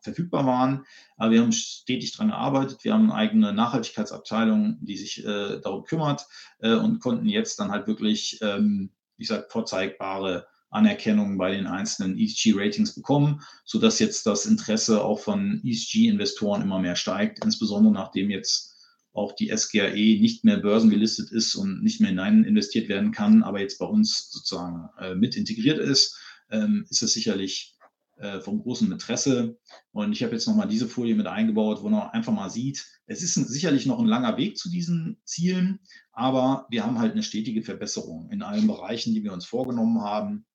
[0.00, 0.84] verfügbar waren.
[1.16, 2.84] Aber wir haben stetig daran gearbeitet.
[2.84, 6.26] Wir haben eine eigene Nachhaltigkeitsabteilung, die sich äh, darum kümmert
[6.58, 12.18] äh, und konnten jetzt dann halt wirklich, ähm, ich sage, vorzeigbare Anerkennung bei den einzelnen
[12.18, 18.72] ESG-Ratings bekommen, sodass jetzt das Interesse auch von ESG-Investoren immer mehr steigt, insbesondere nachdem jetzt
[19.12, 23.60] auch die SGAE nicht mehr börsengelistet ist und nicht mehr hinein investiert werden kann, aber
[23.60, 26.18] jetzt bei uns sozusagen äh, mit integriert ist,
[26.50, 27.76] ähm, ist es sicherlich
[28.16, 29.58] äh, vom großen Interesse.
[29.92, 33.22] Und ich habe jetzt nochmal diese Folie mit eingebaut, wo man einfach mal sieht, es
[33.22, 35.80] ist ein, sicherlich noch ein langer Weg zu diesen Zielen,
[36.12, 40.46] aber wir haben halt eine stetige Verbesserung in allen Bereichen, die wir uns vorgenommen haben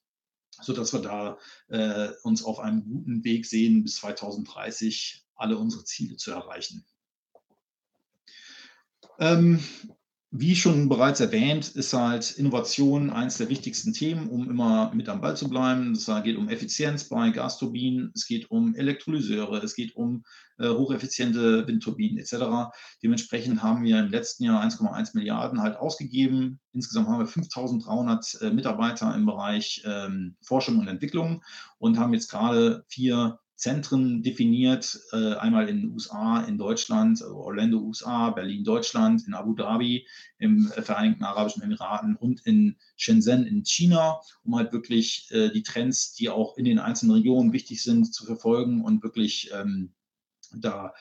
[0.62, 6.18] sodass wir da äh, uns auf einem guten Weg sehen, bis 2030 alle unsere Ziele
[6.18, 6.86] zu erreichen.
[9.20, 9.64] Ähm,
[10.32, 15.22] wie schon bereits erwähnt, ist halt Innovation eines der wichtigsten Themen, um immer mit am
[15.22, 15.94] Ball zu bleiben.
[15.94, 20.26] Es geht um Effizienz bei Gasturbinen, es geht um Elektrolyseure, es geht um
[20.60, 22.74] äh, hocheffiziente Windturbinen etc.
[23.02, 26.60] Dementsprechend haben wir im letzten Jahr 1,1 Milliarden halt ausgegeben.
[26.74, 31.42] Insgesamt haben wir 5.300 äh, Mitarbeiter im Bereich ähm, Forschung und Entwicklung
[31.78, 37.38] und haben jetzt gerade vier Zentren definiert, äh, einmal in den USA, in Deutschland, also
[37.38, 40.06] Orlando, USA, Berlin, Deutschland, in Abu Dhabi,
[40.38, 45.64] im äh, Vereinigten Arabischen Emiraten und in Shenzhen in China, um halt wirklich äh, die
[45.64, 49.92] Trends, die auch in den einzelnen Regionen wichtig sind, zu verfolgen und wirklich ähm,
[50.54, 50.94] da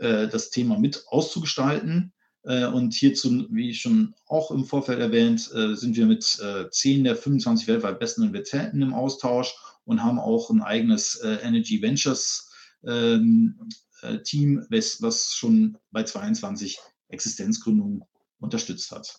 [0.00, 2.12] das Thema mit auszugestalten.
[2.42, 6.24] Und hierzu, wie schon auch im Vorfeld erwähnt, äh, sind wir mit
[6.70, 9.54] zehn der 25 weltweit besten Universitäten im Austausch
[9.86, 12.50] und haben auch ein eigenes äh, Energy Ventures
[12.84, 13.58] ähm,
[14.02, 18.04] äh, Team, was, was schon bei 22 Existenzgründungen
[18.38, 19.18] unterstützt hat.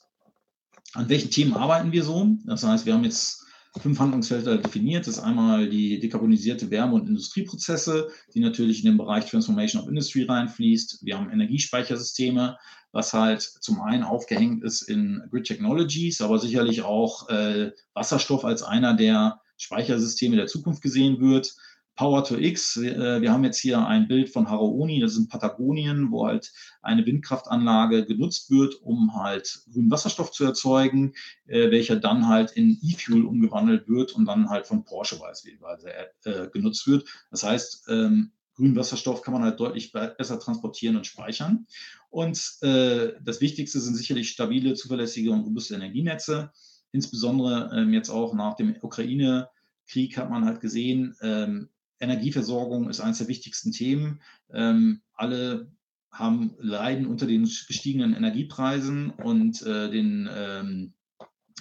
[0.94, 2.38] An welchen Themen arbeiten wir so?
[2.46, 3.44] Das heißt, wir haben jetzt
[3.80, 5.08] fünf Handlungsfelder definiert.
[5.08, 9.90] Das ist einmal die dekarbonisierte Wärme- und Industrieprozesse, die natürlich in den Bereich Transformation of
[9.90, 11.06] Industry reinfließt.
[11.06, 12.58] Wir haben Energiespeichersysteme,
[12.92, 18.64] was halt zum einen aufgehängt ist in Grid Technologies, aber sicherlich auch äh, Wasserstoff als
[18.64, 21.56] einer der Speichersysteme der Zukunft gesehen wird.
[21.98, 25.28] Power to X, äh, wir haben jetzt hier ein Bild von Haraoni, das ist in
[25.28, 31.14] Patagonien, wo halt eine Windkraftanlage genutzt wird, um halt grünen Wasserstoff zu erzeugen,
[31.48, 35.92] äh, welcher dann halt in E-Fuel umgewandelt wird und dann halt von Porsche beispielsweise
[36.26, 37.10] äh, genutzt wird.
[37.32, 41.68] Das heißt, ähm, grünen Wasserstoff kann man halt deutlich besser transportieren und speichern.
[42.10, 46.52] Und das Wichtigste sind sicherlich stabile, zuverlässige und robuste Energienetze.
[46.98, 53.20] Insbesondere ähm, jetzt auch nach dem Ukraine-Krieg hat man halt gesehen, ähm, Energieversorgung ist eines
[53.20, 54.20] der wichtigsten Themen.
[54.52, 55.72] Ähm, alle
[56.12, 60.94] haben leiden unter den gestiegenen Energiepreisen und äh, den ähm,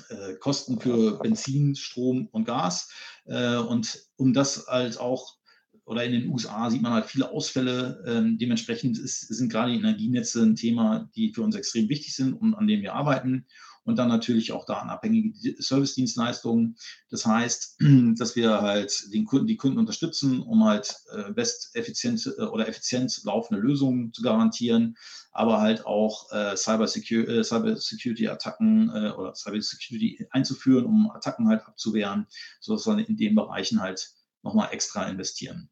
[0.09, 2.91] äh, Kosten für Benzin, Strom und Gas.
[3.27, 5.37] Äh, und um das halt auch
[5.85, 8.03] oder in den USA sieht man halt viele Ausfälle.
[8.07, 12.33] Ähm, dementsprechend ist, sind gerade die Energienetze ein Thema, die für uns extrem wichtig sind
[12.33, 13.45] und an dem wir arbeiten
[13.87, 16.77] und dann natürlich auch datenabhängige Service-Dienstleistungen.
[17.09, 17.79] Das heißt,
[18.19, 22.69] dass wir halt den Kunden, die Kunden unterstützen, um halt äh, best effizient äh, oder
[22.69, 24.99] effizient laufende Lösungen zu garantieren,
[25.31, 32.27] aber halt auch äh, Cyber-Security-Attacken oder Cyber-Security einzuführen, um Attacken halt abzuwehren,
[32.61, 34.11] sodass wir in den Bereichen halt
[34.43, 35.71] nochmal extra investieren.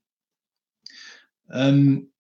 [1.50, 2.12] Ähm,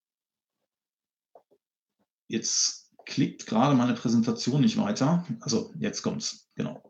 [2.26, 5.26] jetzt klickt gerade meine Präsentation nicht weiter.
[5.40, 6.82] Also jetzt kommt es, genau.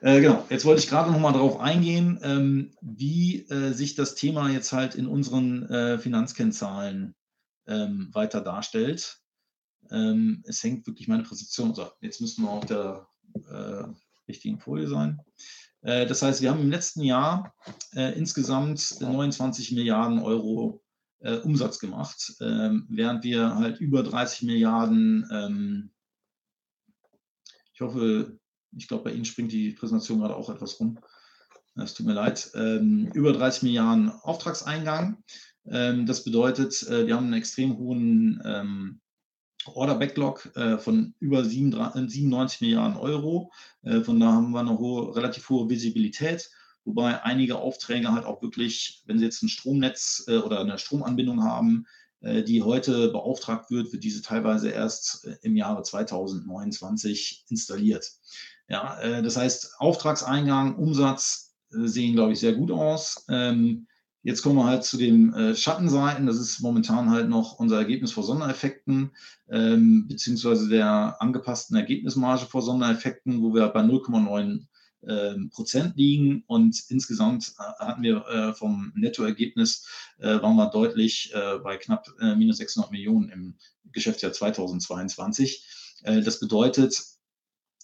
[0.00, 4.14] Äh, genau, jetzt wollte ich gerade noch mal darauf eingehen, ähm, wie äh, sich das
[4.14, 7.14] Thema jetzt halt in unseren äh, Finanzkennzahlen
[7.66, 9.20] ähm, weiter darstellt.
[9.90, 13.06] Ähm, es hängt wirklich meine Präsentation, so, jetzt müssen wir auf der
[13.48, 13.84] äh,
[14.28, 15.20] richtigen Folie sein.
[15.82, 17.54] Äh, das heißt, wir haben im letzten Jahr
[17.94, 20.83] äh, insgesamt 29 Milliarden Euro
[21.24, 25.90] äh, Umsatz gemacht, ähm, während wir halt über 30 Milliarden, ähm,
[27.72, 28.38] ich hoffe,
[28.76, 30.98] ich glaube, bei Ihnen springt die Präsentation gerade auch etwas rum.
[31.76, 32.50] Es tut mir leid.
[32.54, 35.24] Ähm, über 30 Milliarden Auftragseingang.
[35.66, 39.00] Ähm, das bedeutet, äh, wir haben einen extrem hohen ähm,
[39.66, 43.50] Order Backlog äh, von über 97 Milliarden Euro.
[43.82, 46.50] Äh, von da haben wir eine hohe, relativ hohe Visibilität,
[46.84, 51.42] wobei einige Aufträge halt auch wirklich, wenn Sie jetzt ein Stromnetz äh, oder eine Stromanbindung
[51.42, 51.86] haben,
[52.46, 58.12] die heute beauftragt wird, wird diese teilweise erst im Jahre 2029 installiert.
[58.66, 63.26] Ja, das heißt, Auftragseingang, Umsatz sehen, glaube ich, sehr gut aus.
[63.28, 63.88] Ähm,
[64.24, 66.26] Jetzt kommen wir halt zu den äh, Schattenseiten.
[66.26, 69.10] Das ist momentan halt noch unser Ergebnis vor Sondereffekten,
[69.50, 74.66] ähm, beziehungsweise der angepassten Ergebnismarge vor Sondereffekten, wo wir bei 0,9 ähm,
[75.50, 76.44] Prozent liegen.
[76.46, 79.86] Und insgesamt äh, hatten wir äh, vom Nettoergebnis,
[80.18, 83.58] äh, waren wir deutlich bei knapp minus 600 Millionen im
[83.92, 85.66] Geschäftsjahr 2022.
[86.02, 87.02] das bedeutet,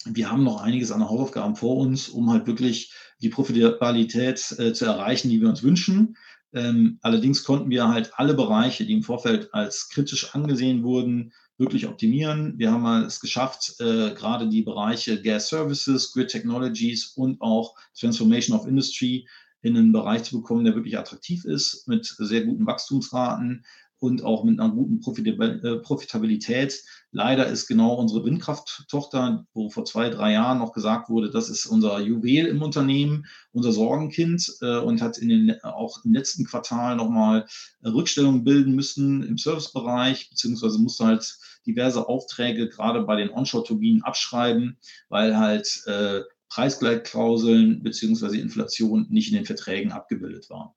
[0.05, 5.31] wir haben noch einiges an Hausaufgaben vor uns, um halt wirklich die Profitabilität zu erreichen,
[5.31, 6.17] die wir uns wünschen.
[6.53, 11.87] Ähm, allerdings konnten wir halt alle Bereiche, die im Vorfeld als kritisch angesehen wurden, wirklich
[11.87, 12.55] optimieren.
[12.57, 18.59] Wir haben es geschafft, äh, gerade die Bereiche Gas Services, Grid Technologies und auch Transformation
[18.59, 19.29] of Industry
[19.63, 23.65] in einen Bereich zu bekommen, der wirklich attraktiv ist, mit sehr guten Wachstumsraten,
[24.01, 26.83] und auch mit einer guten äh, Profitabilität.
[27.13, 31.67] Leider ist genau unsere Windkrafttochter, wo vor zwei, drei Jahren noch gesagt wurde, das ist
[31.67, 36.97] unser Juwel im Unternehmen, unser Sorgenkind äh, und hat in den, auch im letzten Quartal
[36.97, 37.47] nochmal
[37.85, 44.79] Rückstellungen bilden müssen im Servicebereich, beziehungsweise musste halt diverse Aufträge gerade bei den Onshore-Turbinen abschreiben,
[45.09, 50.71] weil halt äh, Preisgleitklauseln beziehungsweise Inflation nicht in den Verträgen abgebildet waren.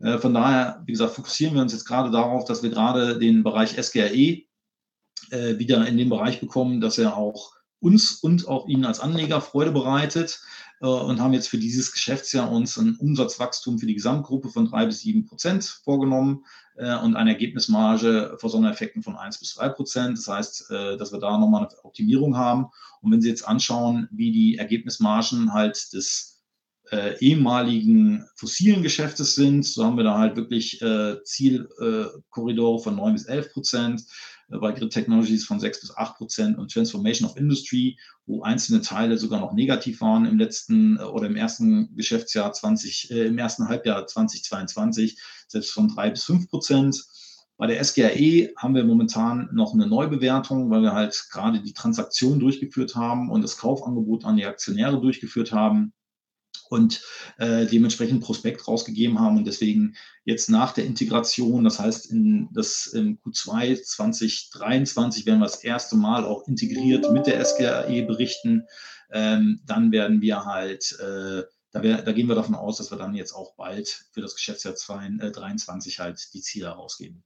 [0.00, 3.42] Äh, von daher, wie gesagt, fokussieren wir uns jetzt gerade darauf, dass wir gerade den
[3.42, 4.42] Bereich SGRE
[5.30, 9.40] äh, wieder in den Bereich bekommen, dass er auch uns und auch Ihnen als Anleger
[9.40, 10.40] Freude bereitet
[10.80, 14.86] äh, und haben jetzt für dieses Geschäftsjahr uns ein Umsatzwachstum für die Gesamtgruppe von drei
[14.86, 16.44] bis sieben Prozent vorgenommen
[16.76, 20.18] und eine Ergebnismarge vor Sondereffekten von eins bis drei Prozent.
[20.18, 22.66] Das heißt, dass wir da nochmal eine Optimierung haben.
[23.00, 26.33] Und wenn Sie jetzt anschauen, wie die Ergebnismargen halt des
[26.90, 29.64] äh, ehemaligen fossilen Geschäftes sind.
[29.64, 34.04] So haben wir da halt wirklich äh, Zielkorridore von 9 bis 11 Prozent,
[34.50, 38.82] äh, bei Grid Technologies von 6 bis 8 Prozent und Transformation of Industry, wo einzelne
[38.82, 43.38] Teile sogar noch negativ waren im letzten äh, oder im ersten Geschäftsjahr 20, äh, im
[43.38, 45.18] ersten Halbjahr 2022,
[45.48, 47.02] selbst von 3 bis 5 Prozent.
[47.56, 52.40] Bei der SGAE haben wir momentan noch eine Neubewertung, weil wir halt gerade die Transaktion
[52.40, 55.92] durchgeführt haben und das Kaufangebot an die Aktionäre durchgeführt haben
[56.74, 57.02] und
[57.38, 62.86] äh, dementsprechend Prospekt rausgegeben haben und deswegen jetzt nach der Integration, das heißt in das
[62.88, 68.64] in Q2 2023 werden wir das erste Mal auch integriert mit der SGAE berichten,
[69.10, 72.98] ähm, dann werden wir halt äh, da, wär, da, gehen wir davon aus, dass wir
[72.98, 77.24] dann jetzt auch bald für das Geschäftsjahr 2023 äh, halt die Ziele herausgeben.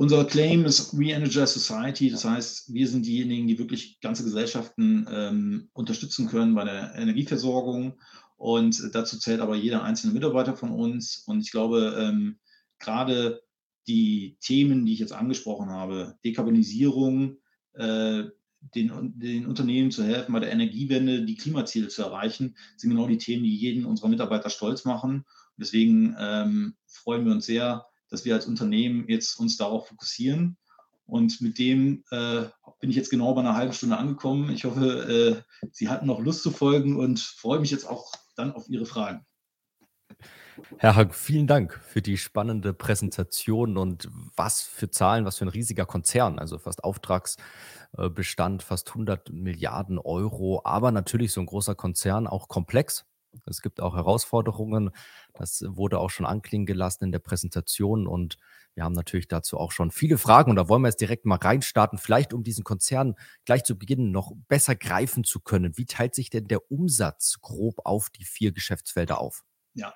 [0.00, 5.06] Unser Claim ist We Energize Society, das heißt, wir sind diejenigen, die wirklich ganze Gesellschaften
[5.12, 8.00] ähm, unterstützen können bei der Energieversorgung.
[8.38, 11.22] Und dazu zählt aber jeder einzelne Mitarbeiter von uns.
[11.26, 12.38] Und ich glaube, ähm,
[12.78, 13.42] gerade
[13.86, 17.36] die Themen, die ich jetzt angesprochen habe, Dekarbonisierung,
[17.74, 18.22] äh,
[18.74, 23.18] den, den, Unternehmen zu helfen, bei der Energiewende die Klimaziele zu erreichen, sind genau die
[23.18, 25.16] Themen, die jeden unserer Mitarbeiter stolz machen.
[25.16, 30.56] Und deswegen ähm, freuen wir uns sehr, dass wir als Unternehmen jetzt uns darauf fokussieren.
[31.06, 32.44] Und mit dem äh,
[32.80, 34.50] bin ich jetzt genau bei einer halben Stunde angekommen.
[34.50, 38.52] Ich hoffe, äh, Sie hatten noch Lust zu folgen und freue mich jetzt auch dann
[38.52, 39.26] auf Ihre Fragen.
[40.78, 45.48] Herr Hack, vielen Dank für die spannende Präsentation und was für Zahlen, was für ein
[45.48, 52.26] riesiger Konzern, also fast Auftragsbestand, fast 100 Milliarden Euro, aber natürlich so ein großer Konzern
[52.26, 53.06] auch komplex.
[53.46, 54.90] Es gibt auch Herausforderungen.
[55.34, 58.38] Das wurde auch schon anklingen gelassen in der Präsentation und
[58.74, 61.36] wir haben natürlich dazu auch schon viele Fragen und da wollen wir jetzt direkt mal
[61.36, 63.14] reinstarten, vielleicht um diesen Konzern
[63.44, 65.76] gleich zu Beginn noch besser greifen zu können.
[65.76, 69.44] Wie teilt sich denn der Umsatz grob auf die vier Geschäftsfelder auf?
[69.74, 69.94] Ja,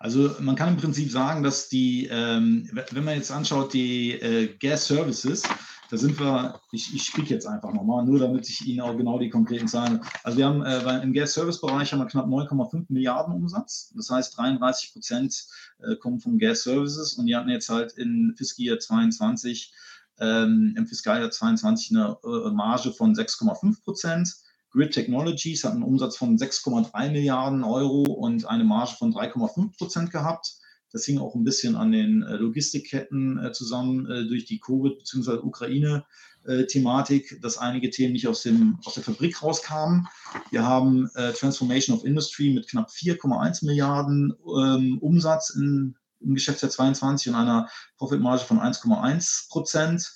[0.00, 4.56] also man kann im Prinzip sagen, dass die, ähm, wenn man jetzt anschaut, die äh,
[4.58, 5.44] Gas Services,
[5.92, 9.18] da sind wir, ich, ich spiele jetzt einfach nochmal, nur damit ich Ihnen auch genau
[9.18, 10.00] die konkreten Zahlen.
[10.24, 13.92] Also wir haben äh, im Gas-Service-Bereich haben wir knapp 9,5 Milliarden Umsatz.
[13.94, 15.46] Das heißt, 33 Prozent
[15.82, 19.74] äh, kommen vom Gas-Services und die hatten jetzt halt in Fiskaljahr 22,
[20.18, 24.34] ähm, im Fiskaljahr 22 eine äh, Marge von 6,5 Prozent.
[24.72, 30.10] Grid Technologies hat einen Umsatz von 6,3 Milliarden Euro und eine Marge von 3,5 Prozent
[30.10, 30.56] gehabt.
[30.92, 34.98] Das hing auch ein bisschen an den äh, Logistikketten äh, zusammen äh, durch die Covid-
[34.98, 35.38] bzw.
[35.38, 40.06] Ukraine-Thematik, dass einige Themen nicht aus, dem, aus der Fabrik rauskamen.
[40.50, 41.08] Wir haben
[41.38, 47.68] Transformation of Industry mit knapp 4,1 Milliarden ähm, Umsatz in, im Geschäftsjahr 22 und einer
[47.96, 50.12] Profitmarge von 1,1 Prozent.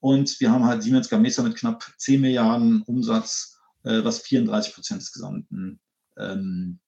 [0.00, 3.57] Und wir haben halt Siemens Gamesa mit knapp 10 Milliarden Umsatz,
[4.04, 5.80] was 34 Prozent des gesamten
[6.16, 6.80] ähm,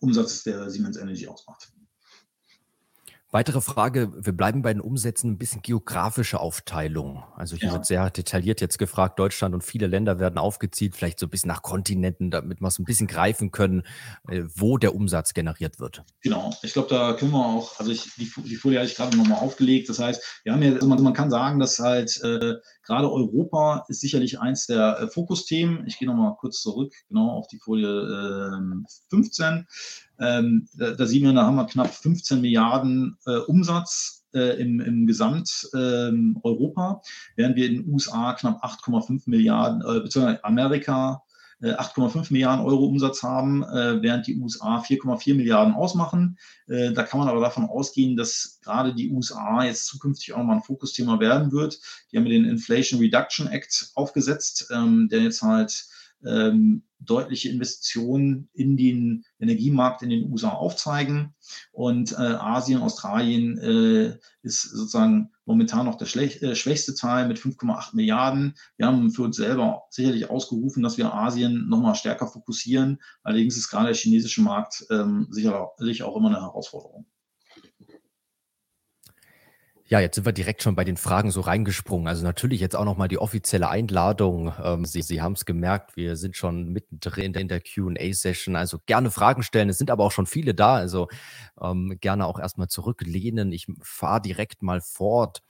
[0.00, 1.72] Umsatzes der Siemens Energy ausmacht.
[3.34, 7.24] Weitere Frage, wir bleiben bei den Umsätzen ein bisschen geografische Aufteilung.
[7.34, 7.72] Also hier ja.
[7.72, 11.48] wird sehr detailliert jetzt gefragt, Deutschland und viele Länder werden aufgezählt, vielleicht so ein bisschen
[11.48, 13.82] nach Kontinenten, damit wir es ein bisschen greifen können,
[14.28, 16.04] äh, wo der Umsatz generiert wird.
[16.20, 19.16] Genau, ich glaube, da können wir auch, also ich, die, die Folie habe ich gerade
[19.16, 19.88] nochmal aufgelegt.
[19.88, 23.84] Das heißt, wir haben ja, also man, man kann sagen, dass halt äh, gerade Europa
[23.88, 25.88] ist sicherlich eins der äh, Fokusthemen.
[25.88, 29.66] Ich gehe nochmal kurz zurück, genau auf die Folie äh, 15.
[30.20, 34.80] Ähm, da, da, sieht man, da haben wir knapp 15 Milliarden äh, Umsatz äh, im,
[34.80, 41.22] im Gesamt ähm, während wir in den USA knapp 8,5 Milliarden, äh, beziehungsweise Amerika
[41.62, 46.38] 8,5 äh, Milliarden Euro Umsatz haben, äh, während die USA 4,4 Milliarden ausmachen.
[46.66, 50.56] Äh, da kann man aber davon ausgehen, dass gerade die USA jetzt zukünftig auch nochmal
[50.56, 51.80] ein Fokusthema werden wird.
[52.10, 55.86] Die haben den Inflation Reduction Act aufgesetzt, ähm, der jetzt halt
[56.26, 61.34] ähm, deutliche Investitionen in den Energiemarkt in den USA aufzeigen.
[61.72, 67.94] Und äh, Asien, Australien äh, ist sozusagen momentan noch der äh, schwächste Teil mit 5,8
[67.94, 68.54] Milliarden.
[68.76, 73.00] Wir haben für uns selber sicherlich ausgerufen, dass wir Asien nochmal stärker fokussieren.
[73.22, 77.06] Allerdings ist gerade der chinesische Markt ähm, sicherlich auch immer eine Herausforderung.
[79.86, 82.08] Ja, jetzt sind wir direkt schon bei den Fragen so reingesprungen.
[82.08, 84.52] Also natürlich jetzt auch nochmal die offizielle Einladung.
[84.62, 88.56] Ähm, Sie, Sie haben es gemerkt, wir sind schon mittendrin in der QA-Session.
[88.56, 89.68] Also gerne Fragen stellen.
[89.68, 90.74] Es sind aber auch schon viele da.
[90.76, 91.08] Also
[91.60, 93.52] ähm, gerne auch erstmal zurücklehnen.
[93.52, 95.42] Ich fahre direkt mal fort.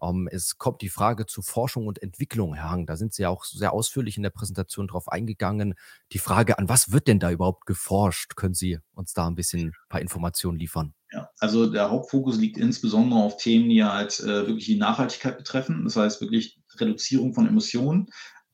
[0.00, 2.86] Ähm, es kommt die Frage zu Forschung und Entwicklung, Herr Hang.
[2.86, 5.74] Da sind Sie ja auch sehr ausführlich in der Präsentation drauf eingegangen.
[6.12, 8.36] Die Frage, an was wird denn da überhaupt geforscht?
[8.36, 10.94] Können Sie uns da ein bisschen ein paar Informationen liefern?
[11.12, 15.82] Ja, also der Hauptfokus liegt insbesondere auf Themen, die halt äh, wirklich die Nachhaltigkeit betreffen.
[15.84, 18.06] Das heißt wirklich Reduzierung von Emissionen,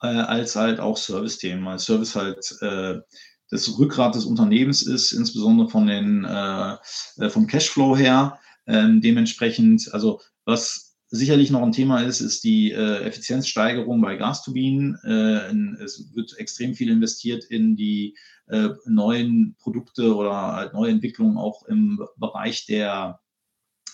[0.03, 3.01] äh, als halt auch Service-Themen, weil Service halt äh,
[3.51, 6.77] das Rückgrat des Unternehmens ist, insbesondere von den, äh,
[7.19, 8.38] äh, vom Cashflow her.
[8.66, 14.99] Ähm, dementsprechend, also was sicherlich noch ein Thema ist, ist die äh, Effizienzsteigerung bei Gasturbinen.
[15.05, 18.16] Äh, es wird extrem viel investiert in die
[18.49, 23.21] äh, neuen Produkte oder halt neue Entwicklungen auch im Bereich der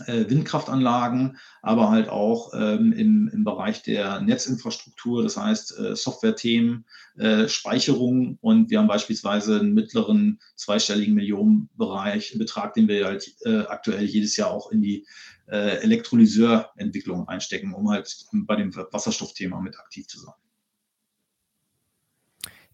[0.07, 6.87] äh, Windkraftanlagen, aber halt auch ähm, im, im Bereich der Netzinfrastruktur, das heißt äh, Software-Themen,
[7.19, 13.61] äh, Speicherung und wir haben beispielsweise einen mittleren zweistelligen Millionenbereich, Betrag, den wir halt äh,
[13.61, 15.07] aktuell jedes Jahr auch in die
[15.53, 20.35] äh, Elektrolyseurentwicklung einstecken, um halt bei dem Wasserstoffthema mit aktiv zu sein.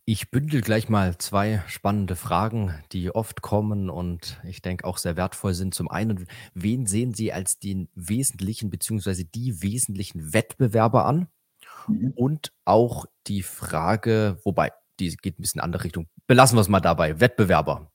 [0.05, 5.17] Ich bündel gleich mal zwei spannende Fragen, die oft kommen und ich denke auch sehr
[5.17, 5.75] wertvoll sind.
[5.75, 9.25] Zum einen, wen sehen Sie als den wesentlichen bzw.
[9.25, 11.27] die wesentlichen Wettbewerber an?
[11.89, 12.13] Mhm.
[12.15, 16.07] Und auch die Frage, wobei, die geht ein bisschen in andere Richtung.
[16.27, 17.21] Belassen wir es mal dabei.
[17.21, 17.91] Wettbewerber.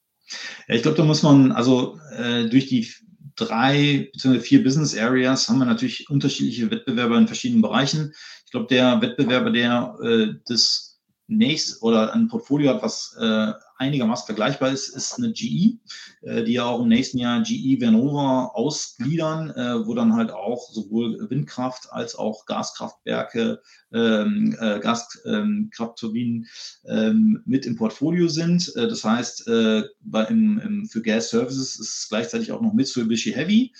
[0.67, 2.87] Ja, ich glaube, da muss man, also äh, durch die
[3.35, 4.39] drei bzw.
[4.39, 8.13] vier Business Areas haben wir natürlich unterschiedliche Wettbewerber in verschiedenen Bereichen.
[8.45, 10.92] Ich glaube, der Wettbewerber, der äh, das
[11.27, 15.79] nächst oder ein Portfolio hat, was äh, einigermaßen vergleichbar ist, ist eine GE,
[16.21, 20.69] äh, die ja auch im nächsten Jahr GE Vernova ausgliedern, äh, wo dann halt auch
[20.71, 23.61] sowohl Windkraft als auch Gaskraftwerke,
[23.93, 26.47] ähm, äh, Gaskraftturbinen
[26.85, 28.73] ähm, mit im Portfolio sind.
[28.75, 32.73] Äh, das heißt, äh, bei, im, im, für Gas Services ist es gleichzeitig auch noch
[32.73, 33.73] Mitsubishi Heavy.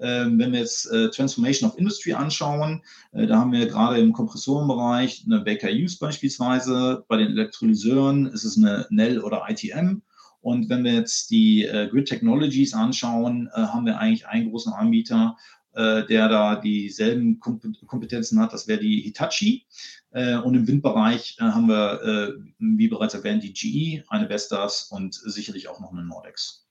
[0.00, 2.82] Ähm, wenn wir jetzt äh, Transformation of Industry anschauen,
[3.12, 7.04] äh, da haben wir gerade im Kompressorenbereich eine Baker Hughes beispielsweise.
[7.08, 10.02] Bei den Elektrolyseuren ist es eine Nell oder ITM.
[10.40, 15.36] Und wenn wir jetzt die äh, Grid Technologies anschauen, haben wir eigentlich einen großen Anbieter,
[15.74, 18.54] der da dieselben Kompetenzen hat.
[18.54, 19.66] Das wäre die Hitachi.
[20.10, 25.78] Und im Windbereich haben wir, wie bereits erwähnt, die GE, eine Vestas und sicherlich auch
[25.80, 26.65] noch eine Nordex.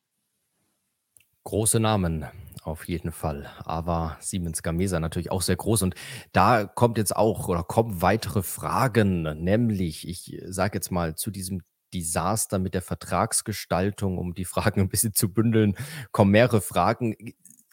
[1.46, 2.26] Große Namen
[2.64, 3.48] auf jeden Fall.
[3.64, 5.84] Aber Siemens Gamesa natürlich auch sehr groß.
[5.84, 5.94] Und
[6.34, 11.62] da kommt jetzt auch oder kommen weitere Fragen, nämlich, ich sage jetzt mal zu diesem
[11.94, 15.76] Desaster mit der Vertragsgestaltung, um die Fragen ein bisschen zu bündeln,
[16.12, 17.16] kommen mehrere Fragen.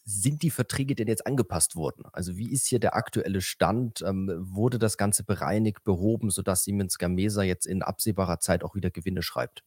[0.05, 2.05] sind die Verträge denn jetzt angepasst worden?
[2.13, 4.03] Also wie ist hier der aktuelle Stand?
[4.03, 8.91] Ähm, wurde das Ganze bereinigt, behoben, sodass Siemens Gamesa jetzt in absehbarer Zeit auch wieder
[8.91, 9.63] Gewinne schreibt?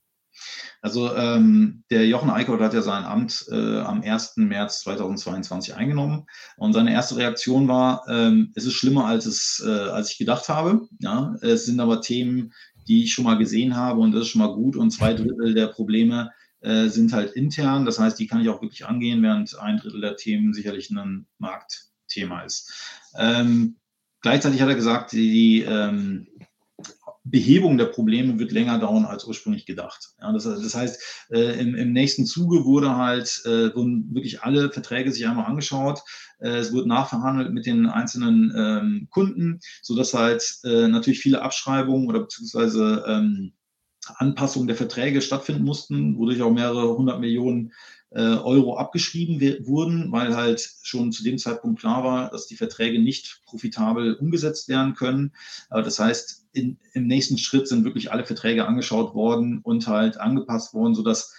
[0.81, 4.37] Also ähm, der Jochen Eickholt hat ja sein Amt äh, am 1.
[4.37, 6.25] März 2022 eingenommen
[6.57, 10.47] und seine erste Reaktion war, ähm, es ist schlimmer, als, es, äh, als ich gedacht
[10.49, 10.87] habe.
[10.99, 11.35] Ja?
[11.41, 12.53] Es sind aber Themen,
[12.87, 15.53] die ich schon mal gesehen habe und das ist schon mal gut und zwei Drittel
[15.53, 16.31] der Probleme
[16.61, 17.85] äh, sind halt intern.
[17.85, 21.27] Das heißt, die kann ich auch wirklich angehen, während ein Drittel der Themen sicherlich ein
[21.37, 22.71] Marktthema ist.
[23.17, 23.77] Ähm,
[24.21, 26.27] gleichzeitig hat er gesagt, die, ähm,
[27.25, 30.13] Behebung der Probleme wird länger dauern als ursprünglich gedacht.
[30.21, 34.71] Ja, das, das, heißt, äh, im, im, nächsten Zuge wurde halt äh, wurden wirklich alle
[34.71, 36.01] Verträge sich einmal angeschaut.
[36.39, 42.07] Äh, es wurde nachverhandelt mit den einzelnen ähm, Kunden, sodass halt äh, natürlich viele Abschreibungen
[42.07, 43.53] oder beziehungsweise ähm,
[44.17, 47.73] Anpassungen der Verträge stattfinden mussten, wodurch auch mehrere hundert Millionen
[48.11, 52.99] äh, Euro abgeschrieben wurden, weil halt schon zu dem Zeitpunkt klar war, dass die Verträge
[52.99, 55.33] nicht profitabel umgesetzt werden können.
[55.69, 60.73] das heißt, in, im nächsten Schritt sind wirklich alle Verträge angeschaut worden und halt angepasst
[60.73, 61.33] worden, sodass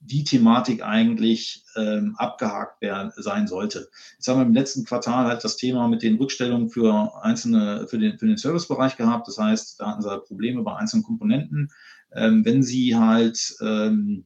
[0.00, 3.90] die Thematik eigentlich ähm, abgehakt werden, sein sollte.
[4.14, 7.98] Jetzt haben wir im letzten Quartal halt das Thema mit den Rückstellungen für einzelne, für
[7.98, 9.28] den, für den Servicebereich gehabt.
[9.28, 11.70] Das heißt, da hatten sie halt Probleme bei einzelnen Komponenten.
[12.14, 14.24] Ähm, wenn sie halt ähm,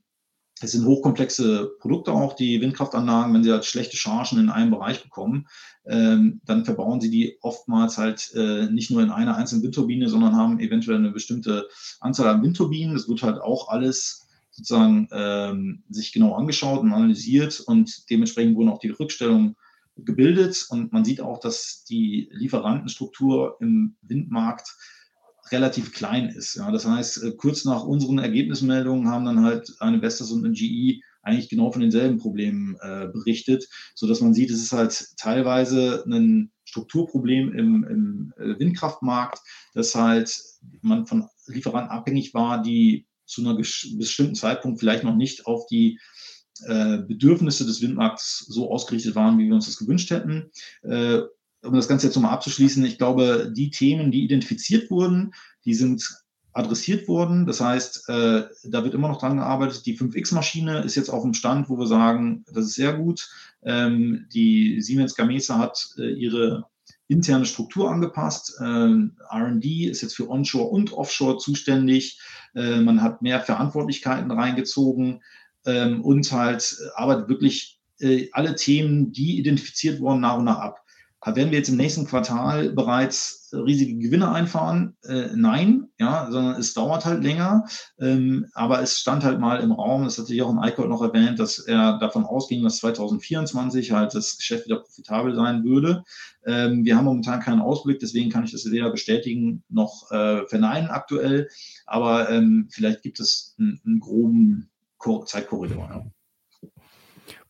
[0.60, 5.02] es sind hochkomplexe Produkte auch, die Windkraftanlagen, wenn sie halt schlechte Chargen in einem Bereich
[5.02, 5.46] bekommen,
[5.84, 10.36] ähm, dann verbauen sie die oftmals halt äh, nicht nur in einer einzelnen Windturbine, sondern
[10.36, 11.68] haben eventuell eine bestimmte
[12.00, 12.94] Anzahl an Windturbinen.
[12.94, 18.68] Das wird halt auch alles sozusagen ähm, sich genau angeschaut und analysiert und dementsprechend wurden
[18.68, 19.56] auch die Rückstellungen
[19.96, 24.68] gebildet und man sieht auch, dass die Lieferantenstruktur im Windmarkt
[25.50, 26.54] relativ klein ist.
[26.54, 26.70] Ja.
[26.70, 31.00] Das heißt, äh, kurz nach unseren Ergebnismeldungen haben dann halt eine Vestas und eine GE
[31.22, 36.52] eigentlich genau von denselben Problemen äh, berichtet, sodass man sieht, es ist halt teilweise ein
[36.64, 39.40] Strukturproblem im, im äh, Windkraftmarkt,
[39.74, 40.34] dass halt
[40.82, 45.98] man von Lieferanten abhängig war, die zu einer bestimmten Zeitpunkt vielleicht noch nicht auf die
[46.66, 50.50] äh, Bedürfnisse des Windmarkts so ausgerichtet waren, wie wir uns das gewünscht hätten.
[51.64, 55.32] Um das Ganze jetzt nochmal abzuschließen, ich glaube, die Themen, die identifiziert wurden,
[55.64, 57.46] die sind adressiert worden.
[57.46, 59.84] Das heißt, äh, da wird immer noch dran gearbeitet.
[59.86, 63.28] Die 5X-Maschine ist jetzt auf dem Stand, wo wir sagen, das ist sehr gut.
[63.62, 66.66] Ähm, die Siemens Gamesa hat äh, ihre
[67.08, 68.56] interne Struktur angepasst.
[68.60, 72.20] Äh, RD ist jetzt für Onshore und Offshore zuständig.
[72.54, 75.22] Äh, man hat mehr Verantwortlichkeiten reingezogen
[75.66, 80.83] ähm, und halt arbeitet wirklich äh, alle Themen, die identifiziert wurden, nach und nach ab.
[81.26, 84.96] Werden wir jetzt im nächsten Quartal bereits riesige Gewinne einfahren?
[85.04, 87.64] Äh, nein, ja, sondern es dauert halt länger.
[87.98, 91.58] Ähm, aber es stand halt mal im Raum, das hatte Jochen Eickholt noch erwähnt, dass
[91.58, 96.04] er davon ausging, dass 2024 halt das Geschäft wieder profitabel sein würde.
[96.44, 100.90] Ähm, wir haben momentan keinen Ausblick, deswegen kann ich das weder bestätigen noch äh, verneinen
[100.90, 101.48] aktuell.
[101.86, 104.70] Aber ähm, vielleicht gibt es einen, einen groben
[105.26, 105.88] Zeitkorridor.
[105.90, 106.06] Ja.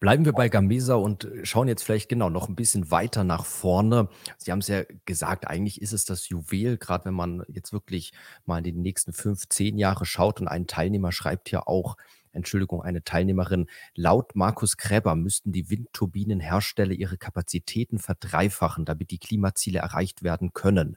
[0.00, 4.08] Bleiben wir bei Gamesa und schauen jetzt vielleicht genau noch ein bisschen weiter nach vorne.
[4.38, 8.12] Sie haben es ja gesagt, eigentlich ist es das Juwel, gerade wenn man jetzt wirklich
[8.44, 11.96] mal in die nächsten fünf, zehn Jahre schaut und ein Teilnehmer schreibt ja auch,
[12.32, 19.78] Entschuldigung, eine Teilnehmerin, laut Markus Kräber müssten die Windturbinenhersteller ihre Kapazitäten verdreifachen, damit die Klimaziele
[19.78, 20.96] erreicht werden können.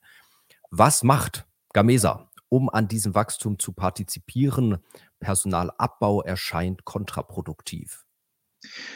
[0.72, 4.80] Was macht Gamesa, um an diesem Wachstum zu partizipieren?
[5.20, 8.07] Personalabbau erscheint kontraproduktiv.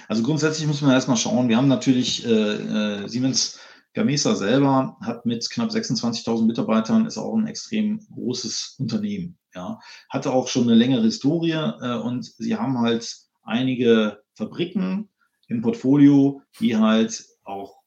[0.07, 1.49] Also grundsätzlich muss man erstmal schauen.
[1.49, 3.59] Wir haben natürlich äh, äh, Siemens
[3.93, 9.37] Gamesa selber hat mit knapp 26.000 Mitarbeitern ist auch ein extrem großes Unternehmen.
[9.53, 15.09] Ja, hatte auch schon eine längere Historie äh, und sie haben halt einige Fabriken
[15.47, 17.80] im Portfolio, die halt auch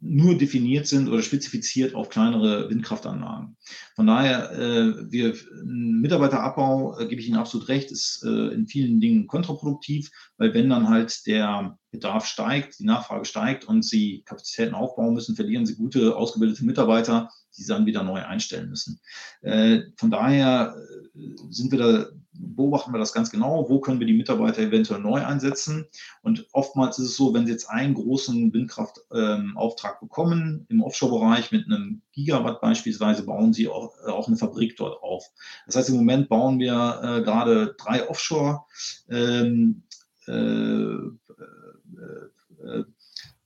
[0.00, 3.56] nur definiert sind oder spezifiziert auf kleinere Windkraftanlagen.
[3.94, 5.34] Von daher, äh, wir,
[5.64, 10.70] Mitarbeiterabbau, äh, gebe ich Ihnen absolut recht, ist äh, in vielen Dingen kontraproduktiv, weil wenn
[10.70, 15.76] dann halt der Bedarf steigt, die Nachfrage steigt und Sie Kapazitäten aufbauen müssen, verlieren Sie
[15.76, 19.00] gute, ausgebildete Mitarbeiter, die Sie dann wieder neu einstellen müssen.
[19.42, 20.74] Äh, von daher
[21.14, 21.18] äh,
[21.50, 25.24] sind wir da beobachten wir das ganz genau, wo können wir die Mitarbeiter eventuell neu
[25.24, 25.86] einsetzen.
[26.22, 31.52] Und oftmals ist es so, wenn Sie jetzt einen großen Windkraftauftrag ähm, bekommen, im Offshore-Bereich
[31.52, 35.30] mit einem Gigawatt beispielsweise, bauen Sie auch, äh, auch, eine Fabrik dort auf.
[35.66, 38.64] Das heißt, im Moment bauen wir äh, gerade drei Offshore.
[39.08, 39.82] Ähm,
[40.26, 40.94] äh,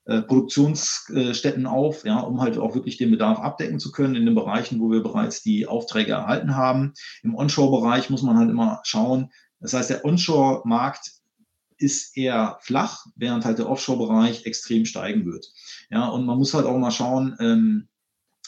[0.07, 4.35] äh, Produktionsstätten auf, ja, um halt auch wirklich den Bedarf abdecken zu können in den
[4.35, 6.93] Bereichen, wo wir bereits die Aufträge erhalten haben.
[7.23, 9.31] Im Onshore-Bereich muss man halt immer schauen.
[9.61, 11.13] Das heißt, der Onshore-Markt
[11.79, 15.51] ist eher flach, während halt der Offshore-Bereich extrem steigen wird.
[15.91, 17.89] Ja, und man muss halt auch mal schauen, ähm,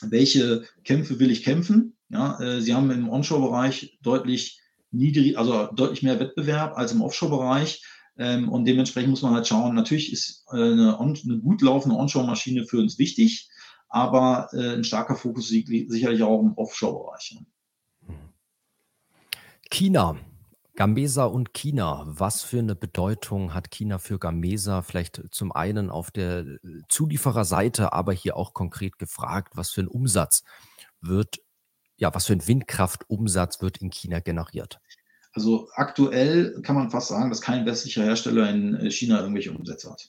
[0.03, 1.97] welche Kämpfe will ich kämpfen.
[2.09, 7.83] Ja, äh, Sie haben im Onshore-Bereich deutlich niedrig, also deutlich mehr Wettbewerb als im Offshore-Bereich.
[8.19, 12.67] Ähm, und dementsprechend muss man halt schauen, natürlich ist äh, eine, eine gut laufende Onshore-Maschine
[12.67, 13.51] für uns wichtig,
[13.89, 17.39] aber äh, ein starker Fokus liegt sicherlich auch im Offshore-Bereich.
[19.71, 20.17] China.
[20.77, 22.05] Gamesa und China.
[22.07, 24.83] Was für eine Bedeutung hat China für Gamesa?
[24.83, 26.45] Vielleicht zum einen auf der
[26.91, 30.45] Zuliefererseite, aber hier auch konkret gefragt, was für ein Umsatz
[31.01, 31.41] wird,
[31.97, 34.79] ja, was für ein Windkraftumsatz wird in China generiert?
[35.37, 39.91] Also aktuell kann man fast sagen, dass kein westlicher Hersteller in äh, China irgendwelche Umsätze
[39.91, 40.09] hat.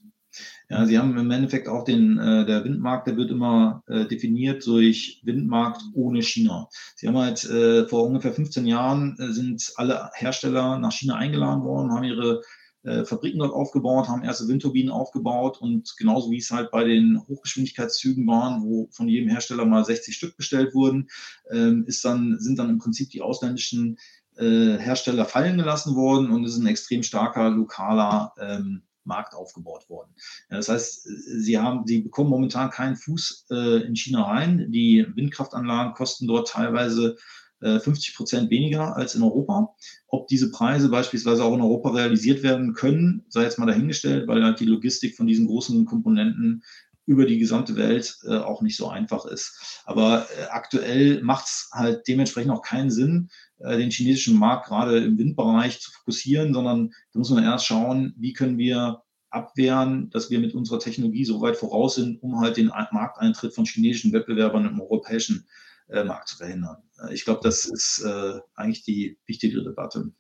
[0.70, 4.66] Ja, sie haben im Endeffekt auch den, äh, der Windmarkt, der wird immer äh, definiert
[4.66, 6.70] durch Windmarkt ohne China.
[6.96, 11.64] Sie haben halt äh, vor ungefähr 15 Jahren äh, sind alle Hersteller nach China eingeladen
[11.64, 12.42] worden, haben ihre
[12.84, 17.22] äh, Fabriken dort aufgebaut, haben erste Windturbinen aufgebaut und genauso wie es halt bei den
[17.28, 21.10] Hochgeschwindigkeitszügen waren, wo von jedem Hersteller mal 60 Stück bestellt wurden,
[21.52, 23.98] ähm, ist dann, sind dann im Prinzip die ausländischen
[24.38, 29.90] äh, Hersteller fallen gelassen worden und es ist ein extrem starker lokaler ähm, Markt aufgebaut
[29.90, 30.14] worden.
[30.50, 34.72] Das heißt, sie haben, sie bekommen momentan keinen Fuß äh, in China rein.
[34.72, 37.16] Die Windkraftanlagen kosten dort teilweise
[37.62, 39.76] äh, 50 Prozent weniger als in Europa.
[40.08, 44.44] Ob diese Preise beispielsweise auch in Europa realisiert werden können, sei jetzt mal dahingestellt, weil
[44.44, 46.64] halt die Logistik von diesen großen Komponenten
[47.08, 49.82] über die gesamte Welt äh, auch nicht so einfach ist.
[49.86, 53.30] Aber äh, aktuell macht es halt dementsprechend auch keinen Sinn,
[53.60, 58.14] äh, den chinesischen Markt gerade im Windbereich zu fokussieren, sondern da muss man erst schauen,
[58.18, 62.58] wie können wir abwehren, dass wir mit unserer Technologie so weit voraus sind, um halt
[62.58, 65.48] den Markteintritt von chinesischen Wettbewerbern im europäischen
[65.88, 66.78] äh, Markt zu verhindern.
[67.02, 70.12] Äh, ich glaube, das ist äh, eigentlich die wichtige Debatte.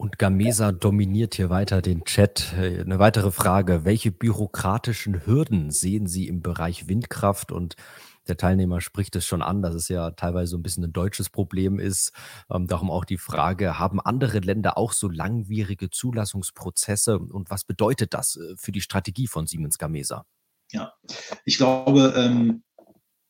[0.00, 2.52] Und Gamesa dominiert hier weiter den Chat.
[2.56, 3.84] Äh, eine weitere Frage.
[3.84, 7.50] Welche bürokratischen Hürden sehen Sie im Bereich Windkraft?
[7.50, 7.74] Und
[8.28, 11.30] der Teilnehmer spricht es schon an, dass es ja teilweise so ein bisschen ein deutsches
[11.30, 12.12] Problem ist.
[12.48, 17.18] Ähm, darum auch die Frage, haben andere Länder auch so langwierige Zulassungsprozesse?
[17.18, 20.26] Und was bedeutet das äh, für die Strategie von Siemens Gamesa?
[20.70, 20.92] Ja,
[21.44, 22.62] ich glaube, ähm,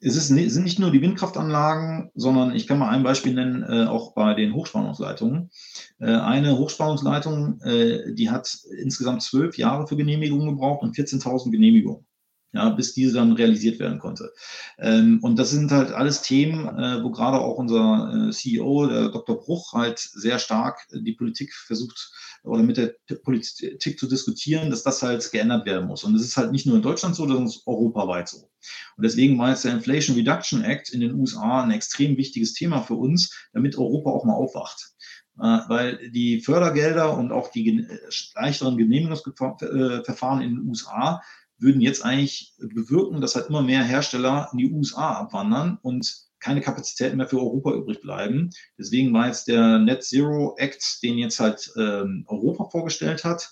[0.01, 3.87] es ist, sind nicht nur die Windkraftanlagen, sondern ich kann mal ein Beispiel nennen, äh,
[3.87, 5.51] auch bei den Hochspannungsleitungen.
[5.99, 12.07] Äh, eine Hochspannungsleitung, äh, die hat insgesamt zwölf Jahre für Genehmigungen gebraucht und 14.000 Genehmigungen
[12.53, 14.33] ja, bis diese dann realisiert werden konnte.
[14.79, 19.09] Ähm, und das sind halt alles Themen, äh, wo gerade auch unser äh, CEO, der
[19.11, 19.39] Dr.
[19.39, 22.11] Bruch, halt sehr stark die Politik versucht
[22.45, 26.05] oder mit der Politik zu diskutieren, dass das halt geändert werden muss.
[26.05, 28.51] Und es ist halt nicht nur in Deutschland so, sondern europaweit so.
[28.97, 32.83] Und deswegen war jetzt der Inflation Reduction Act in den USA ein extrem wichtiges Thema
[32.83, 34.95] für uns, damit Europa auch mal aufwacht
[35.39, 37.87] äh, weil die Fördergelder und auch die
[38.35, 41.21] leichteren Genehmigungsverfahren in den USA
[41.59, 46.61] würden jetzt eigentlich bewirken, dass halt immer mehr Hersteller in die USA abwandern und keine
[46.61, 48.51] Kapazitäten mehr für Europa übrig bleiben.
[48.79, 53.51] Deswegen war jetzt der Net Zero Act, den jetzt halt ähm, Europa vorgestellt hat,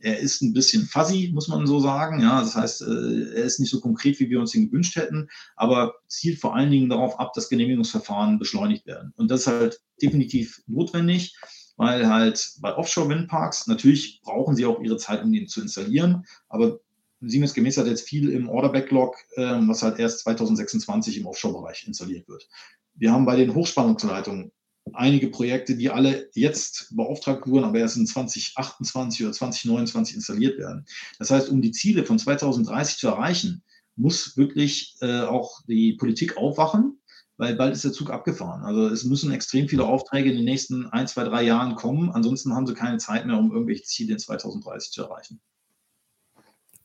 [0.00, 2.20] er ist ein bisschen fuzzy, muss man so sagen.
[2.20, 5.28] Ja, das heißt, äh, er ist nicht so konkret, wie wir uns ihn gewünscht hätten,
[5.56, 9.12] aber zielt vor allen Dingen darauf ab, dass Genehmigungsverfahren beschleunigt werden.
[9.16, 11.36] Und das ist halt definitiv notwendig,
[11.76, 16.80] weil halt bei Offshore-Windparks natürlich brauchen sie auch ihre Zeit, um den zu installieren, aber
[17.20, 22.28] Siemens gemäß hat jetzt viel im Order-Backlog, äh, was halt erst 2026 im Offshore-Bereich installiert
[22.28, 22.48] wird.
[22.94, 24.52] Wir haben bei den Hochspannungsleitungen
[24.94, 30.86] einige Projekte, die alle jetzt beauftragt wurden, aber erst in 2028 oder 2029 installiert werden.
[31.18, 33.62] Das heißt, um die Ziele von 2030 zu erreichen,
[33.96, 37.00] muss wirklich äh, auch die Politik aufwachen,
[37.36, 38.62] weil bald ist der Zug abgefahren.
[38.62, 42.10] Also es müssen extrem viele Aufträge in den nächsten ein, zwei, drei Jahren kommen.
[42.10, 45.40] Ansonsten haben sie keine Zeit mehr, um irgendwelche Ziele in 2030 zu erreichen.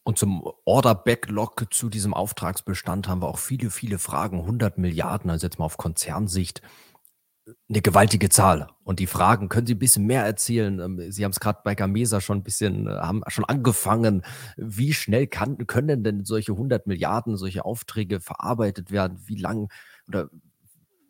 [0.04, 4.42] Und zum Order-Backlog zu diesem Auftragsbestand haben wir auch viele, viele Fragen.
[4.42, 6.62] 100 Milliarden, also jetzt mal auf Konzernsicht,
[7.70, 8.70] eine gewaltige Zahl.
[8.84, 10.80] Und die Fragen, können Sie ein bisschen mehr erzählen?
[10.80, 14.24] Ähm, Sie haben es gerade bei Gamesa schon ein bisschen, äh, haben schon angefangen.
[14.58, 19.20] Wie schnell kann, können denn solche 100 Milliarden, solche Aufträge verarbeitet werden?
[19.26, 19.72] Wie lang
[20.08, 20.30] oder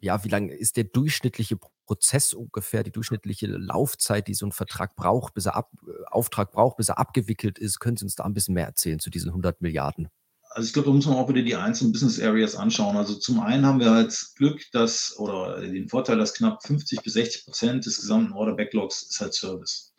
[0.01, 4.95] ja, wie lang ist der durchschnittliche Prozess ungefähr, die durchschnittliche Laufzeit, die so ein Vertrag
[4.95, 7.79] braucht, bis er ab, äh, Auftrag braucht, bis er abgewickelt ist?
[7.79, 10.09] Können Sie uns da ein bisschen mehr erzählen zu diesen 100 Milliarden?
[10.55, 12.95] Also ich glaube, da muss man auch wieder die einzelnen Business Areas anschauen.
[12.95, 17.13] Also zum einen haben wir halt Glück, dass oder den Vorteil, dass knapp 50 bis
[17.13, 19.93] 60 Prozent des gesamten Order Backlogs ist halt Service.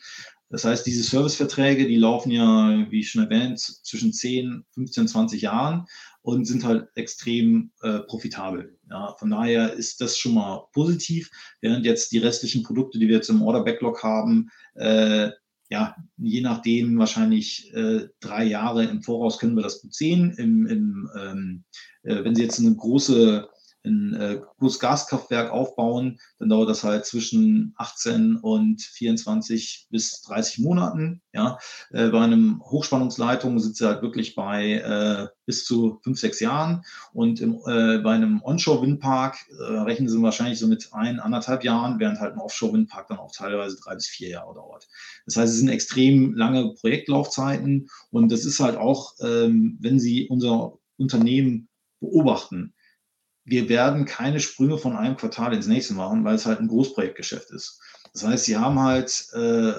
[0.55, 5.87] Das heißt, diese Serviceverträge, die laufen ja, wie schon erwähnt, zwischen 10, 15, 20 Jahren
[6.23, 8.79] und sind halt extrem äh, profitabel.
[8.89, 11.29] Ja, von daher ist das schon mal positiv,
[11.61, 15.31] während jetzt die restlichen Produkte, die wir jetzt im Order Backlog haben, äh,
[15.71, 20.35] ja, je nachdem wahrscheinlich äh, drei Jahre im Voraus können wir das gut sehen.
[20.39, 21.65] Im, im, ähm,
[22.05, 23.49] äh, wenn Sie jetzt eine große
[23.85, 30.61] ein äh, großes Gaskraftwerk aufbauen, dann dauert das halt zwischen 18 und 24 bis 30
[30.61, 31.23] Monaten.
[31.33, 31.59] Ja,
[31.91, 36.85] äh, bei einem Hochspannungsleitung sind sie halt wirklich bei äh, bis zu fünf, sechs Jahren
[37.13, 41.99] und im, äh, bei einem Onshore-Windpark äh, rechnen sie wahrscheinlich so mit ein, anderthalb Jahren,
[41.99, 44.89] während halt ein Offshore-Windpark dann auch teilweise drei bis vier Jahre dauert.
[45.27, 50.29] Das heißt, es sind extrem lange Projektlaufzeiten und das ist halt auch, ähm, wenn Sie
[50.29, 51.69] unser Unternehmen
[52.01, 52.74] beobachten,
[53.45, 57.51] wir werden keine Sprünge von einem Quartal ins nächste machen, weil es halt ein Großprojektgeschäft
[57.51, 57.81] ist.
[58.13, 59.73] Das heißt, sie haben halt, äh,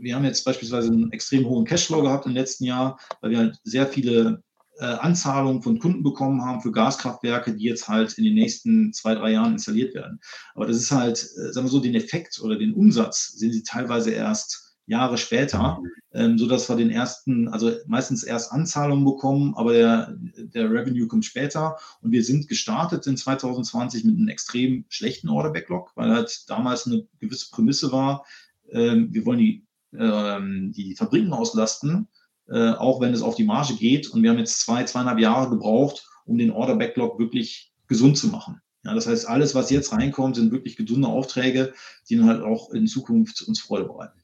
[0.00, 3.60] wir haben jetzt beispielsweise einen extrem hohen Cashflow gehabt im letzten Jahr, weil wir halt
[3.64, 4.42] sehr viele
[4.78, 9.14] äh, Anzahlungen von Kunden bekommen haben für Gaskraftwerke, die jetzt halt in den nächsten zwei,
[9.14, 10.18] drei Jahren installiert werden.
[10.54, 13.62] Aber das ist halt, äh, sagen wir so, den Effekt oder den Umsatz sehen Sie
[13.62, 15.80] teilweise erst Jahre später,
[16.12, 21.08] ähm, so dass wir den ersten, also meistens erst Anzahlungen bekommen, aber der, der Revenue
[21.08, 21.76] kommt später.
[22.00, 26.86] Und wir sind gestartet in 2020 mit einem extrem schlechten Order Backlog, weil halt damals
[26.86, 28.24] eine gewisse Prämisse war,
[28.70, 29.66] ähm, wir wollen die,
[29.98, 32.08] ähm, die Fabriken auslasten,
[32.48, 34.08] äh, auch wenn es auf die Marge geht.
[34.08, 38.28] Und wir haben jetzt zwei, zweieinhalb Jahre gebraucht, um den Order Backlog wirklich gesund zu
[38.28, 38.60] machen.
[38.84, 41.72] Ja, das heißt, alles, was jetzt reinkommt, sind wirklich gesunde Aufträge,
[42.08, 44.18] die dann halt auch in Zukunft uns Freude bereiten.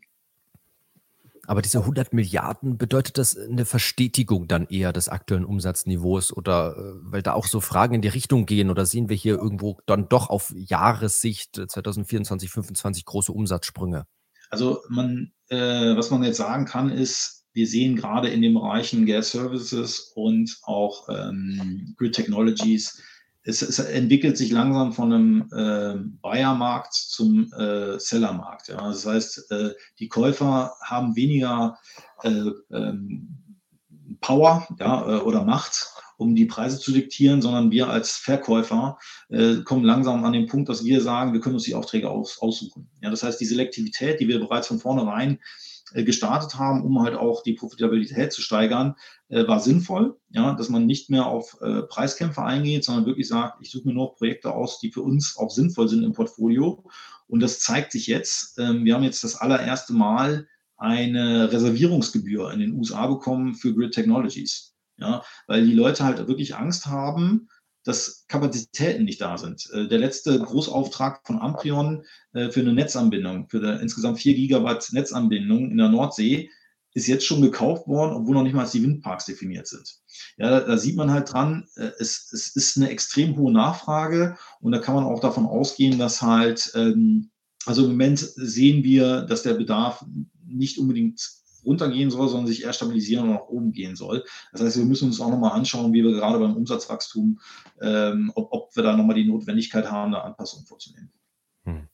[1.49, 7.11] Aber diese 100 Milliarden, bedeutet das eine Verstetigung dann eher des aktuellen Umsatzniveaus oder äh,
[7.11, 10.11] weil da auch so Fragen in die Richtung gehen oder sehen wir hier irgendwo dann
[10.11, 14.07] doch auf Jahressicht 2024, 2025 große Umsatzsprünge?
[14.51, 19.07] Also man, äh, was man jetzt sagen kann, ist, wir sehen gerade in den Bereichen
[19.07, 23.03] Gas Services und auch ähm, Grid Technologies
[23.49, 28.69] es, es, entwickelt sich langsam von einem äh, Buyer-Markt zum äh, Seller-Markt.
[28.69, 28.77] Ja.
[28.77, 31.79] Das heißt, äh, die Käufer haben weniger
[32.23, 33.29] äh, ähm,
[34.21, 35.89] Power ja, äh, oder Macht,
[36.19, 38.99] um die Preise zu diktieren, sondern wir als Verkäufer
[39.31, 42.39] äh, kommen langsam an den Punkt, dass wir sagen, wir können uns die Aufträge aus,
[42.41, 42.91] aussuchen.
[43.01, 45.39] Ja, das heißt, die Selektivität, die wir bereits von vornherein äh,
[45.95, 48.95] gestartet haben, um halt auch die Profitabilität zu steigern,
[49.29, 53.59] äh, war sinnvoll, ja, dass man nicht mehr auf äh, Preiskämpfe eingeht, sondern wirklich sagt,
[53.63, 56.85] ich suche mir nur Projekte aus, die für uns auch sinnvoll sind im Portfolio.
[57.27, 58.59] Und das zeigt sich jetzt.
[58.59, 63.93] Ähm, wir haben jetzt das allererste Mal eine Reservierungsgebühr in den USA bekommen für Grid
[63.93, 64.75] Technologies.
[65.01, 67.49] Ja, weil die Leute halt wirklich Angst haben,
[67.89, 69.67] dass Kapazitäten nicht da sind.
[69.73, 74.91] Äh, der letzte Großauftrag von Amprion äh, für eine Netzanbindung, für eine insgesamt 4 Gigawatt
[74.93, 76.51] Netzanbindung in der Nordsee,
[76.93, 80.01] ist jetzt schon gekauft worden, obwohl noch nicht mal die Windparks definiert sind.
[80.37, 84.37] Ja, da, da sieht man halt dran, äh, es, es, ist eine extrem hohe Nachfrage
[84.61, 87.31] und da kann man auch davon ausgehen, dass halt, ähm,
[87.65, 90.05] also im Moment sehen wir, dass der Bedarf
[90.47, 91.27] nicht unbedingt
[91.65, 94.25] runtergehen soll, sondern sich eher stabilisieren und nach oben gehen soll.
[94.53, 97.41] Das heißt, wir müssen uns auch nochmal anschauen, wie wir gerade beim Umsatzwachstum,
[97.81, 101.11] ähm, ob, ob wir da nochmal die Notwendigkeit haben, eine Anpassung vorzunehmen.
[101.65, 101.89] Hm.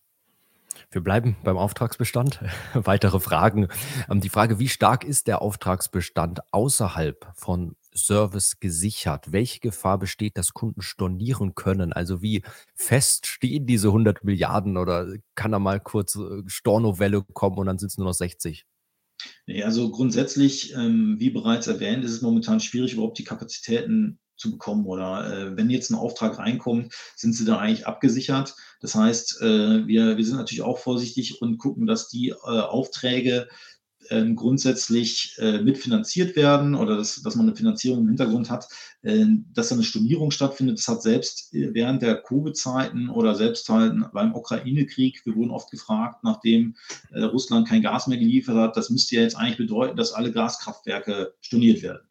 [0.91, 2.41] Wir bleiben beim Auftragsbestand.
[2.75, 3.69] Weitere Fragen.
[4.09, 9.33] Ähm, die Frage, wie stark ist der Auftragsbestand außerhalb von Service gesichert?
[9.33, 11.93] Welche Gefahr besteht, dass Kunden stornieren können?
[11.93, 12.43] Also wie
[12.75, 17.79] fest stehen diese 100 Milliarden oder kann da mal kurz äh, Stornovelle kommen und dann
[17.79, 18.65] sind es nur noch 60?
[19.47, 24.51] Nee, also grundsätzlich, ähm, wie bereits erwähnt, ist es momentan schwierig, überhaupt die Kapazitäten zu
[24.51, 28.55] bekommen oder äh, wenn jetzt ein Auftrag reinkommt, sind sie da eigentlich abgesichert.
[28.81, 33.49] Das heißt, äh, wir, wir sind natürlich auch vorsichtig und gucken, dass die äh, Aufträge
[34.11, 38.69] ähm, grundsätzlich äh, mitfinanziert werden oder dass, dass man eine Finanzierung im Hintergrund hat,
[39.03, 40.79] äh, dass da eine Stornierung stattfindet.
[40.79, 45.71] Das hat selbst äh, während der Covid-Zeiten oder selbst halt beim Ukraine-Krieg, wir wurden oft
[45.71, 46.77] gefragt, nachdem
[47.13, 50.33] äh, Russland kein Gas mehr geliefert hat, das müsste ja jetzt eigentlich bedeuten, dass alle
[50.33, 52.07] Gaskraftwerke storniert werden.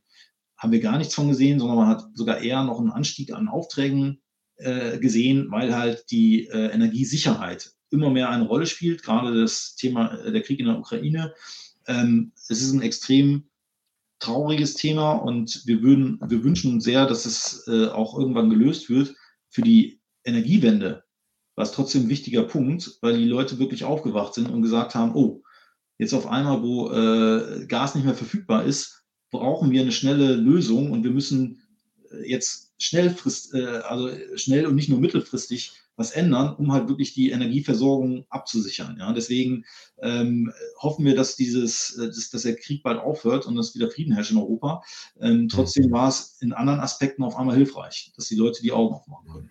[0.57, 3.47] Haben wir gar nichts von gesehen, sondern man hat sogar eher noch einen Anstieg an
[3.47, 4.21] Aufträgen
[4.57, 10.17] äh, gesehen, weil halt die äh, Energiesicherheit immer mehr eine Rolle spielt, gerade das Thema
[10.25, 11.33] der Krieg in der Ukraine
[11.87, 13.49] ähm, es ist ein extrem
[14.19, 18.89] trauriges Thema und wir, würden, wir wünschen uns sehr, dass es äh, auch irgendwann gelöst
[18.89, 19.15] wird.
[19.49, 21.03] Für die Energiewende
[21.55, 25.13] war es trotzdem ein wichtiger Punkt, weil die Leute wirklich aufgewacht sind und gesagt haben,
[25.13, 25.43] oh,
[25.97, 30.91] jetzt auf einmal, wo äh, Gas nicht mehr verfügbar ist, brauchen wir eine schnelle Lösung
[30.91, 31.61] und wir müssen
[32.11, 37.13] äh, jetzt schnellfrist, äh, also schnell und nicht nur mittelfristig was ändern, um halt wirklich
[37.13, 38.97] die Energieversorgung abzusichern.
[38.99, 39.65] Ja, deswegen
[40.01, 43.91] ähm, hoffen wir, dass dieses, äh, dass, dass, der Krieg bald aufhört und dass wieder
[43.91, 44.83] Frieden herrscht in Europa.
[45.19, 48.95] Ähm, trotzdem war es in anderen Aspekten auf einmal hilfreich, dass die Leute die Augen
[48.95, 49.49] aufmachen können.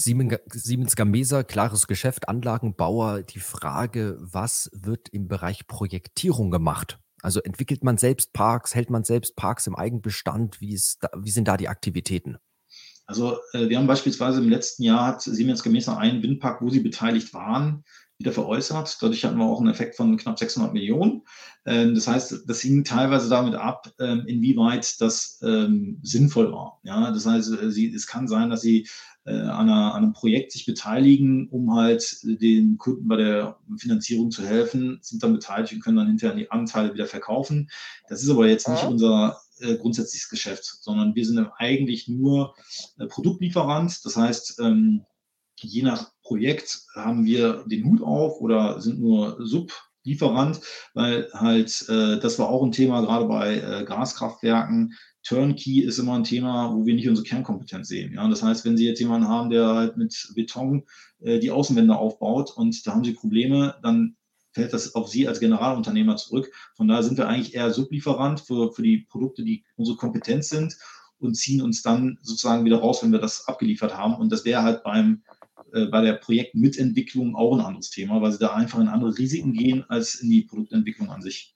[0.00, 3.22] Siemens Gamesa, klares Geschäft, Anlagenbauer.
[3.22, 6.98] Die Frage, was wird im Bereich Projektierung gemacht?
[7.22, 10.60] Also entwickelt man selbst Parks, hält man selbst Parks im Eigenbestand?
[10.60, 12.38] Wie, ist da, wie sind da die Aktivitäten?
[13.10, 16.78] Also äh, wir haben beispielsweise im letzten Jahr hat Siemens Gamesa einen Windpark, wo sie
[16.78, 17.82] beteiligt waren,
[18.18, 18.98] wieder veräußert.
[19.00, 21.22] Dadurch hatten wir auch einen Effekt von knapp 600 Millionen.
[21.66, 26.78] Ähm, das heißt, das hing teilweise damit ab, ähm, inwieweit das ähm, sinnvoll war.
[26.84, 28.86] Ja, das heißt, äh, sie, es kann sein, dass sie
[29.24, 34.30] äh, an, einer, an, einem Projekt sich beteiligen, um halt den Kunden bei der Finanzierung
[34.30, 37.70] zu helfen, sind dann beteiligt und können dann hinterher die Anteile wieder verkaufen.
[38.08, 42.54] Das ist aber jetzt nicht unser äh, grundsätzliches Geschäft, sondern wir sind eigentlich nur
[42.98, 44.04] äh, Produktlieferant.
[44.04, 45.04] Das heißt, ähm,
[45.60, 50.60] je nach Projekt haben wir den Hut auf oder sind nur Sublieferant,
[50.94, 54.94] weil halt, äh, das war auch ein Thema gerade bei Gaskraftwerken.
[55.22, 58.14] Turnkey ist immer ein Thema, wo wir nicht unsere Kernkompetenz sehen.
[58.14, 58.26] Ja?
[58.28, 60.86] Das heißt, wenn Sie jetzt jemanden haben, der halt mit Beton
[61.18, 64.16] die Außenwände aufbaut und da haben Sie Probleme, dann
[64.52, 66.52] fällt das auf Sie als Generalunternehmer zurück.
[66.76, 70.76] Von daher sind wir eigentlich eher Sublieferant für, für die Produkte, die unsere Kompetenz sind
[71.18, 74.14] und ziehen uns dann sozusagen wieder raus, wenn wir das abgeliefert haben.
[74.14, 75.22] Und das wäre halt beim
[75.72, 79.52] äh, bei der Projektmitentwicklung auch ein anderes Thema, weil sie da einfach in andere Risiken
[79.52, 81.54] gehen als in die Produktentwicklung an sich.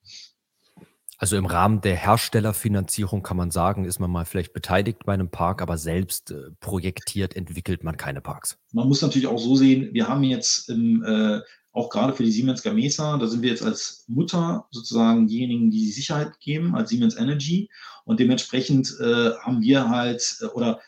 [1.16, 5.30] Also im Rahmen der Herstellerfinanzierung kann man sagen, ist man mal vielleicht beteiligt bei einem
[5.30, 8.59] Park, aber selbst äh, projektiert entwickelt man keine Parks.
[8.72, 11.40] Man muss natürlich auch so sehen, wir haben jetzt im, äh,
[11.75, 15.81] auch gerade für die Siemens Gamesa, da sind wir jetzt als Mutter sozusagen diejenigen, die
[15.81, 17.68] die Sicherheit geben, als Siemens Energy.
[18.05, 20.81] Und dementsprechend äh, haben wir halt, äh, oder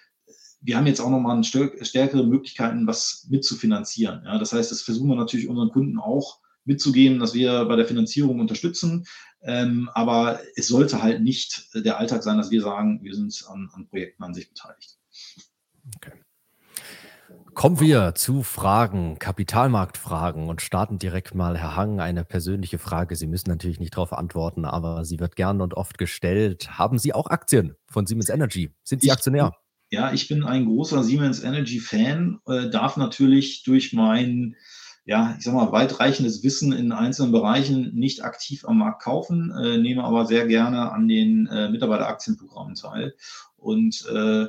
[0.61, 4.23] wir haben jetzt auch nochmal stärkere Möglichkeiten, was mitzufinanzieren.
[4.25, 7.87] Ja, das heißt, das versuchen wir natürlich unseren Kunden auch mitzugeben, dass wir bei der
[7.87, 9.07] Finanzierung unterstützen.
[9.43, 13.69] Ähm, aber es sollte halt nicht der Alltag sein, dass wir sagen, wir sind an,
[13.73, 14.99] an Projekten an sich beteiligt.
[17.57, 23.17] Kommen wir zu Fragen, Kapitalmarktfragen und starten direkt mal, Herr Hang, eine persönliche Frage.
[23.17, 26.79] Sie müssen natürlich nicht darauf antworten, aber sie wird gern und oft gestellt.
[26.79, 28.75] Haben Sie auch Aktien von Siemens Energy?
[28.85, 29.55] Sind Sie ich, Aktionär?
[29.89, 34.55] Ja, ich bin ein großer Siemens Energy Fan, äh, darf natürlich durch mein,
[35.07, 39.79] ja, ich sag mal, weitreichendes Wissen in einzelnen Bereichen nicht aktiv am Markt kaufen, äh,
[39.79, 43.15] nehme aber sehr gerne an den äh, Mitarbeiteraktienprogrammen teil.
[43.57, 44.45] Und äh,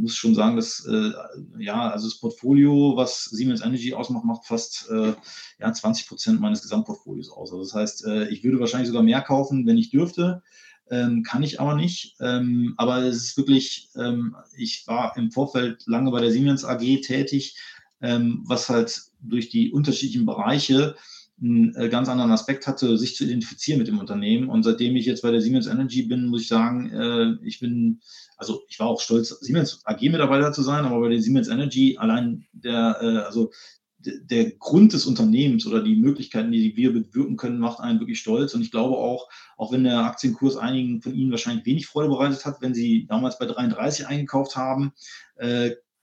[0.00, 1.12] muss schon sagen, dass äh,
[1.58, 5.14] ja, also das Portfolio, was Siemens Energy ausmacht, macht fast äh,
[5.60, 7.52] ja, 20 Prozent meines Gesamtportfolios aus.
[7.52, 10.42] Also das heißt, äh, ich würde wahrscheinlich sogar mehr kaufen, wenn ich dürfte
[10.90, 12.16] ähm, kann ich aber nicht.
[12.20, 17.00] Ähm, aber es ist wirklich, ähm, ich war im Vorfeld lange bei der Siemens AG
[17.02, 17.56] tätig,
[18.00, 20.96] ähm, was halt durch die unterschiedlichen Bereiche
[21.40, 24.48] einen äh, ganz anderen Aspekt hatte, sich zu identifizieren mit dem Unternehmen.
[24.48, 28.00] Und seitdem ich jetzt bei der Siemens Energy bin, muss ich sagen, äh, ich bin,
[28.36, 32.46] also ich war auch stolz, Siemens AG-Mitarbeiter zu sein, aber bei der Siemens Energy allein
[32.52, 33.52] der, äh, also
[34.00, 38.54] der Grund des Unternehmens oder die Möglichkeiten, die wir bewirken können, macht einen wirklich stolz.
[38.54, 42.44] Und ich glaube auch, auch wenn der Aktienkurs einigen von Ihnen wahrscheinlich wenig Freude bereitet
[42.46, 44.92] hat, wenn Sie damals bei 33 eingekauft haben,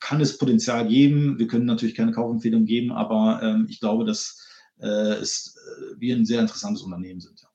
[0.01, 1.39] kann es Potenzial geben.
[1.39, 4.45] Wir können natürlich keine Kaufempfehlung geben, aber ähm, ich glaube, dass
[4.83, 7.41] es, äh, wir ein sehr interessantes Unternehmen sind.
[7.41, 7.49] Ja.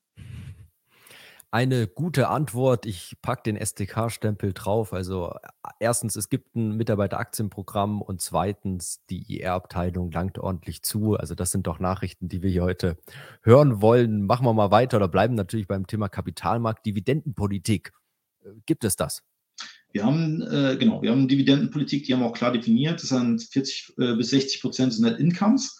[1.52, 2.86] Eine gute Antwort.
[2.86, 4.92] Ich packe den SDK-Stempel drauf.
[4.92, 5.34] Also
[5.80, 11.16] erstens, es gibt ein Mitarbeiteraktienprogramm und zweitens, die IR-Abteilung langt ordentlich zu.
[11.16, 12.98] Also das sind doch Nachrichten, die wir hier heute
[13.42, 14.26] hören wollen.
[14.26, 17.92] Machen wir mal weiter oder bleiben natürlich beim Thema Kapitalmarkt, Dividendenpolitik.
[18.44, 19.24] Äh, gibt es das?
[19.90, 23.02] Wir haben, äh, genau, wir haben Dividendenpolitik, die haben wir auch klar definiert.
[23.02, 25.76] Das sind 40 äh, bis 60 Prozent des Net Incomes.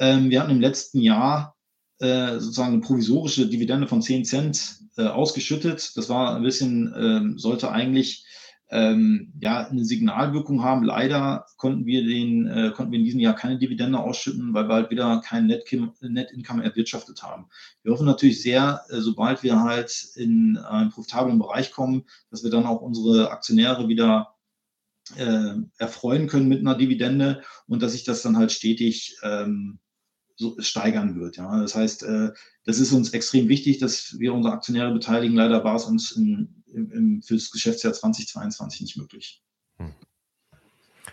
[0.00, 1.56] Ähm, wir hatten im letzten Jahr
[1.98, 5.92] äh, sozusagen eine provisorische Dividende von 10 Cent äh, ausgeschüttet.
[5.96, 8.24] Das war ein bisschen, ähm, sollte eigentlich
[8.70, 10.84] ähm, ja, eine Signalwirkung haben.
[10.84, 14.74] Leider konnten wir, den, äh, konnten wir in diesem Jahr keine Dividende ausschütten, weil wir
[14.74, 15.64] halt wieder kein Net,
[16.00, 17.50] Net Income erwirtschaftet haben.
[17.82, 22.50] Wir hoffen natürlich sehr, äh, sobald wir halt in einen profitablen Bereich kommen, dass wir
[22.50, 24.36] dann auch unsere Aktionäre wieder
[25.16, 29.78] äh, erfreuen können mit einer Dividende und dass sich das dann halt stetig ähm,
[30.40, 31.36] so steigern wird.
[31.36, 31.60] Ja.
[31.60, 32.30] Das heißt, äh,
[32.64, 35.36] das ist uns extrem wichtig, dass wir unsere Aktionäre beteiligen.
[35.36, 39.42] Leider war es uns in, im, für das Geschäftsjahr 2022 nicht möglich.
[39.76, 39.92] Hm.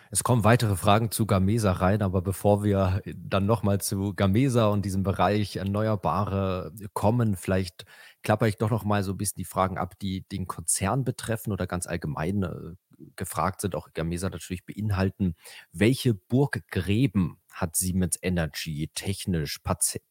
[0.10, 4.86] Es kommen weitere Fragen zu Gamesa rein, aber bevor wir dann nochmal zu Gamesa und
[4.86, 7.84] diesem Bereich Erneuerbare kommen, vielleicht
[8.24, 11.68] klapper ich doch nochmal so ein bisschen die Fragen ab, die den Konzern betreffen oder
[11.68, 12.76] ganz allgemein äh,
[13.16, 15.36] gefragt sind, auch Gamesa natürlich beinhalten.
[15.72, 19.60] Welche Burggräben hat Siemens Energy technisch,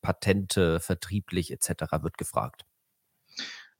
[0.02, 2.02] Patente, vertrieblich etc.
[2.02, 2.64] wird gefragt?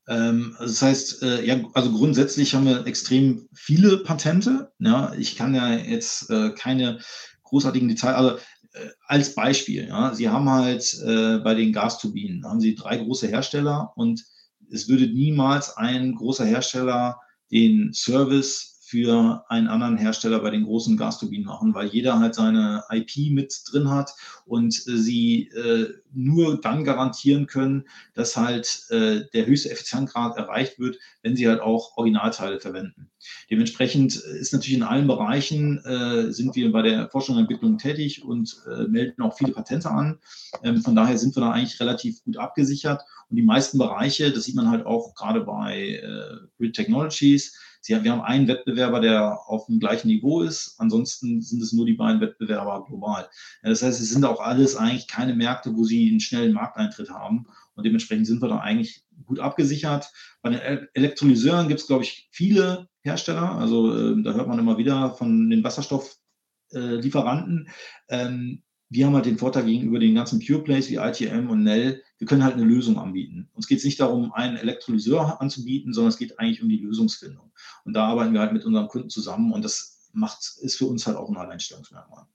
[0.09, 4.73] Ähm, das heißt, äh, ja, also grundsätzlich haben wir extrem viele Patente.
[4.79, 7.01] Ja, ich kann ja jetzt äh, keine
[7.43, 8.15] großartigen Detail.
[8.15, 8.37] Also
[8.73, 13.93] äh, als Beispiel, ja, Sie haben halt bei den Gasturbinen, haben Sie drei große Hersteller
[13.97, 14.25] und
[14.71, 20.97] es würde niemals ein großer Hersteller den Service für einen anderen Hersteller bei den großen
[20.97, 24.15] Gasturbinen machen, weil jeder halt seine IP mit drin hat
[24.45, 30.79] und äh, sie äh, nur dann garantieren können, dass halt äh, der höchste Effizienzgrad erreicht
[30.79, 33.11] wird, wenn sie halt auch Originalteile verwenden.
[33.51, 38.25] Dementsprechend ist natürlich in allen Bereichen äh, sind wir bei der Forschung und Entwicklung tätig
[38.25, 40.21] und äh, melden auch viele Patente an.
[40.63, 43.03] Ähm, von daher sind wir da eigentlich relativ gut abgesichert.
[43.29, 48.03] Und die meisten Bereiche, das sieht man halt auch gerade bei äh, Grid Technologies, Sie,
[48.03, 50.75] wir haben einen Wettbewerber, der auf dem gleichen Niveau ist.
[50.79, 53.29] Ansonsten sind es nur die beiden Wettbewerber global.
[53.63, 57.47] Das heißt, es sind auch alles eigentlich keine Märkte, wo sie einen schnellen Markteintritt haben.
[57.75, 60.11] Und dementsprechend sind wir da eigentlich gut abgesichert.
[60.43, 63.53] Bei den Elektrolyseuren gibt es, glaube ich, viele Hersteller.
[63.53, 67.69] Also äh, da hört man immer wieder von den Wasserstofflieferanten.
[68.09, 71.63] Äh, ähm, wir haben halt den Vorteil gegenüber den ganzen Pure Plays wie ITM und
[71.63, 73.49] Nell, wir können halt eine Lösung anbieten.
[73.53, 77.53] Uns geht es nicht darum, einen Elektrolyseur anzubieten, sondern es geht eigentlich um die Lösungsfindung.
[77.85, 81.07] Und da arbeiten wir halt mit unseren Kunden zusammen und das macht, ist für uns
[81.07, 82.27] halt auch ein Alleinstellungsmerkmal.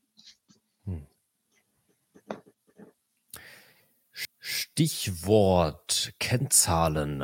[4.43, 7.23] Stichwort Kennzahlen.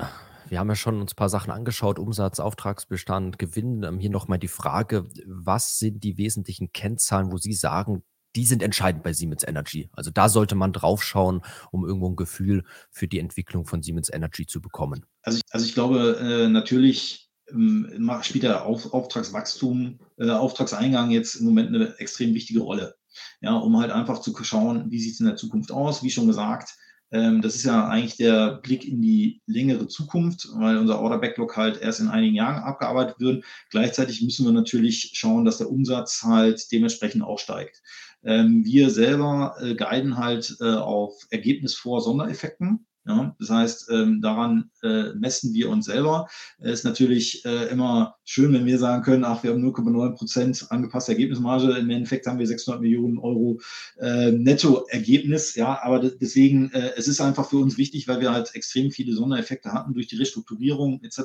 [0.49, 3.83] Wir haben ja schon uns ein paar Sachen angeschaut, Umsatz, Auftragsbestand, Gewinn.
[3.83, 8.03] Ähm, hier nochmal die Frage, was sind die wesentlichen Kennzahlen, wo Sie sagen,
[8.37, 9.89] die sind entscheidend bei Siemens Energy.
[9.93, 14.45] Also da sollte man draufschauen, um irgendwo ein Gefühl für die Entwicklung von Siemens Energy
[14.45, 15.05] zu bekommen.
[15.23, 21.35] Also ich, also ich glaube, äh, natürlich ähm, spielt der Auf, Auftragswachstum, äh, Auftragseingang jetzt
[21.35, 22.95] im Moment eine extrem wichtige Rolle.
[23.41, 26.03] Ja, um halt einfach zu schauen, wie sieht es in der Zukunft aus.
[26.03, 26.77] Wie schon gesagt,
[27.11, 31.55] ähm, das ist ja eigentlich der Blick in die längere Zukunft, weil unser Order Backlog
[31.55, 33.45] halt erst in einigen Jahren abgearbeitet wird.
[33.69, 37.81] Gleichzeitig müssen wir natürlich schauen, dass der Umsatz halt dementsprechend auch steigt.
[38.27, 42.85] Ähm, wir selber äh, guiden halt äh, auf Ergebnis vor Sondereffekten.
[43.07, 46.27] Ja, das heißt, ähm, daran äh, messen wir uns selber.
[46.59, 50.65] Es ist natürlich äh, immer schön, wenn wir sagen können, ach, wir haben 0,9 Prozent
[50.71, 51.77] angepasste Ergebnismarge.
[51.77, 53.61] Im Endeffekt haben wir 600 Millionen Euro
[53.97, 55.55] äh, Nettoergebnis.
[55.55, 59.13] Ja, aber deswegen, äh, es ist einfach für uns wichtig, weil wir halt extrem viele
[59.13, 61.21] Sondereffekte hatten durch die Restrukturierung etc.,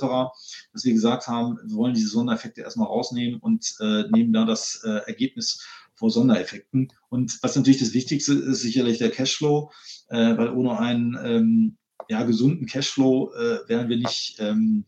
[0.73, 4.83] dass wir gesagt haben, wir wollen diese Sondereffekte erstmal rausnehmen und äh, nehmen da das
[4.85, 5.67] äh, Ergebnis
[6.03, 6.93] vor Sondereffekten.
[7.11, 9.71] Und was natürlich das Wichtigste ist, sicherlich der Cashflow,
[10.09, 11.77] äh, weil ohne einen ähm,
[12.09, 14.85] ja, gesunden Cashflow äh, wären wir nicht, ähm,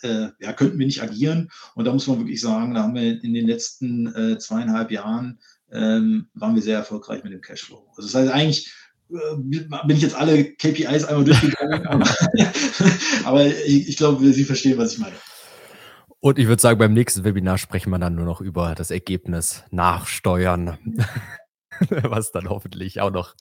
[0.00, 1.50] äh, ja, könnten wir nicht agieren.
[1.74, 5.40] Und da muss man wirklich sagen, da haben wir in den letzten äh, zweieinhalb Jahren
[5.72, 7.86] ähm, waren wir sehr erfolgreich mit dem Cashflow.
[7.94, 8.72] Also das heißt eigentlich
[9.10, 12.08] äh, bin ich jetzt alle KPIs einmal durchgegangen, aber,
[13.24, 15.16] aber ich, ich glaube, Sie verstehen, was ich meine.
[16.20, 19.64] Und ich würde sagen, beim nächsten Webinar sprechen wir dann nur noch über das Ergebnis
[19.70, 20.78] nachsteuern.
[21.88, 23.34] was dann hoffentlich auch noch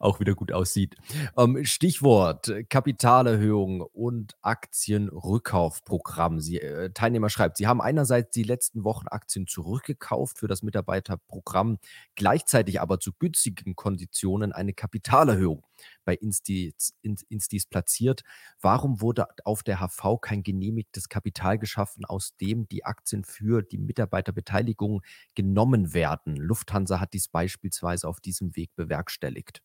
[0.00, 0.96] auch wieder gut aussieht.
[1.36, 6.40] Ähm, Stichwort Kapitalerhöhung und Aktienrückkaufprogramm.
[6.40, 11.78] Sie, äh, Teilnehmer schreibt, Sie haben einerseits die letzten Wochen Aktien zurückgekauft für das Mitarbeiterprogramm,
[12.16, 15.62] gleichzeitig aber zu günstigen Konditionen eine Kapitalerhöhung
[16.04, 18.22] bei Instis, Instis platziert.
[18.60, 23.78] Warum wurde auf der HV kein genehmigtes Kapital geschaffen, aus dem die Aktien für die
[23.78, 25.02] Mitarbeiterbeteiligung
[25.34, 26.36] genommen werden?
[26.36, 29.62] Lufthansa hat dies beispielsweise auf diesem Weg bewerkstelligt.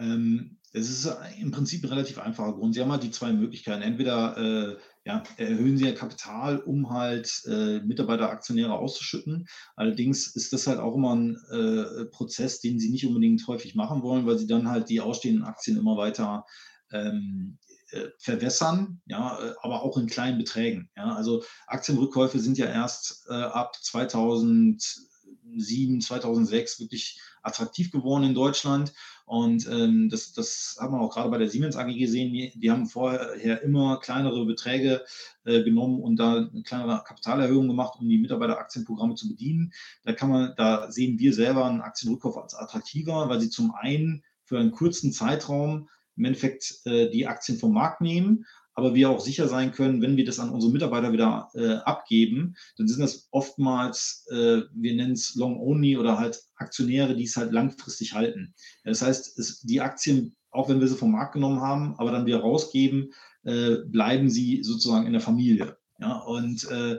[0.00, 2.74] Ähm, es ist im Prinzip ein relativ einfacher Grund.
[2.74, 3.82] Sie haben halt die zwei Möglichkeiten.
[3.82, 9.48] Entweder äh, ja, erhöhen Sie Ihr Kapital, um halt äh, Mitarbeiteraktionäre auszuschütten.
[9.74, 14.02] Allerdings ist das halt auch immer ein äh, Prozess, den Sie nicht unbedingt häufig machen
[14.02, 16.44] wollen, weil Sie dann halt die ausstehenden Aktien immer weiter
[16.92, 17.58] ähm,
[17.90, 20.88] äh, verwässern, ja, äh, aber auch in kleinen Beträgen.
[20.96, 21.16] Ja.
[21.16, 28.92] Also Aktienrückkäufe sind ja erst äh, ab 2007, 2006 wirklich attraktiv geworden in Deutschland.
[29.24, 32.32] Und ähm, das, das haben wir auch gerade bei der Siemens AG gesehen.
[32.32, 35.04] Die, die haben vorher immer kleinere Beträge
[35.44, 39.72] äh, genommen und da eine kleinere Kapitalerhöhung gemacht, um die Mitarbeiteraktienprogramme zu bedienen.
[40.02, 44.24] Da kann man, da sehen wir selber einen Aktienrückkauf als attraktiver, weil sie zum einen
[44.42, 49.20] für einen kurzen Zeitraum im Endeffekt äh, die Aktien vom Markt nehmen aber wir auch
[49.20, 53.28] sicher sein können, wenn wir das an unsere Mitarbeiter wieder äh, abgeben, dann sind das
[53.30, 58.54] oftmals, äh, wir nennen es Long-Only oder halt Aktionäre, die es halt langfristig halten.
[58.84, 62.26] Das heißt, es, die Aktien, auch wenn wir sie vom Markt genommen haben, aber dann
[62.26, 63.12] wieder rausgeben,
[63.44, 65.76] äh, bleiben sie sozusagen in der Familie.
[65.98, 66.98] Ja, und äh,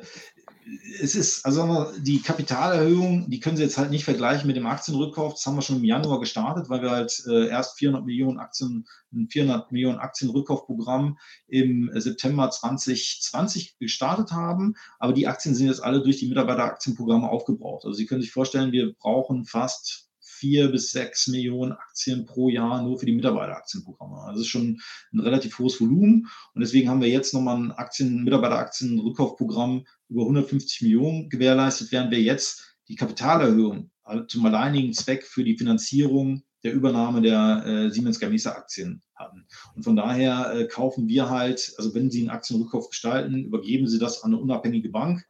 [1.02, 5.34] es ist, also die Kapitalerhöhung, die können Sie jetzt halt nicht vergleichen mit dem Aktienrückkauf.
[5.34, 8.86] Das haben wir schon im Januar gestartet, weil wir halt äh, erst 400 Millionen Aktien,
[9.14, 11.18] ein 400 Millionen Aktienrückkaufprogramm
[11.48, 14.76] im September 2020 gestartet haben.
[15.00, 17.86] Aber die Aktien sind jetzt alle durch die Mitarbeiteraktienprogramme aufgebraucht.
[17.86, 20.11] Also Sie können sich vorstellen, wir brauchen fast
[20.42, 24.18] vier bis sechs Millionen Aktien pro Jahr nur für die Mitarbeiteraktienprogramme.
[24.18, 24.82] Also das ist schon
[25.14, 26.28] ein relativ hohes Volumen.
[26.56, 32.22] Und deswegen haben wir jetzt nochmal ein Aktien, Mitarbeiteraktienrückkaufprogramm über 150 Millionen gewährleistet, während wir
[32.22, 33.92] jetzt die Kapitalerhöhung
[34.28, 39.46] zum alleinigen Zweck für die Finanzierung der Übernahme der äh, Siemens Gamesa Aktien hatten.
[39.76, 44.00] Und von daher äh, kaufen wir halt, also wenn Sie einen Aktienrückkauf gestalten, übergeben Sie
[44.00, 45.24] das an eine unabhängige Bank.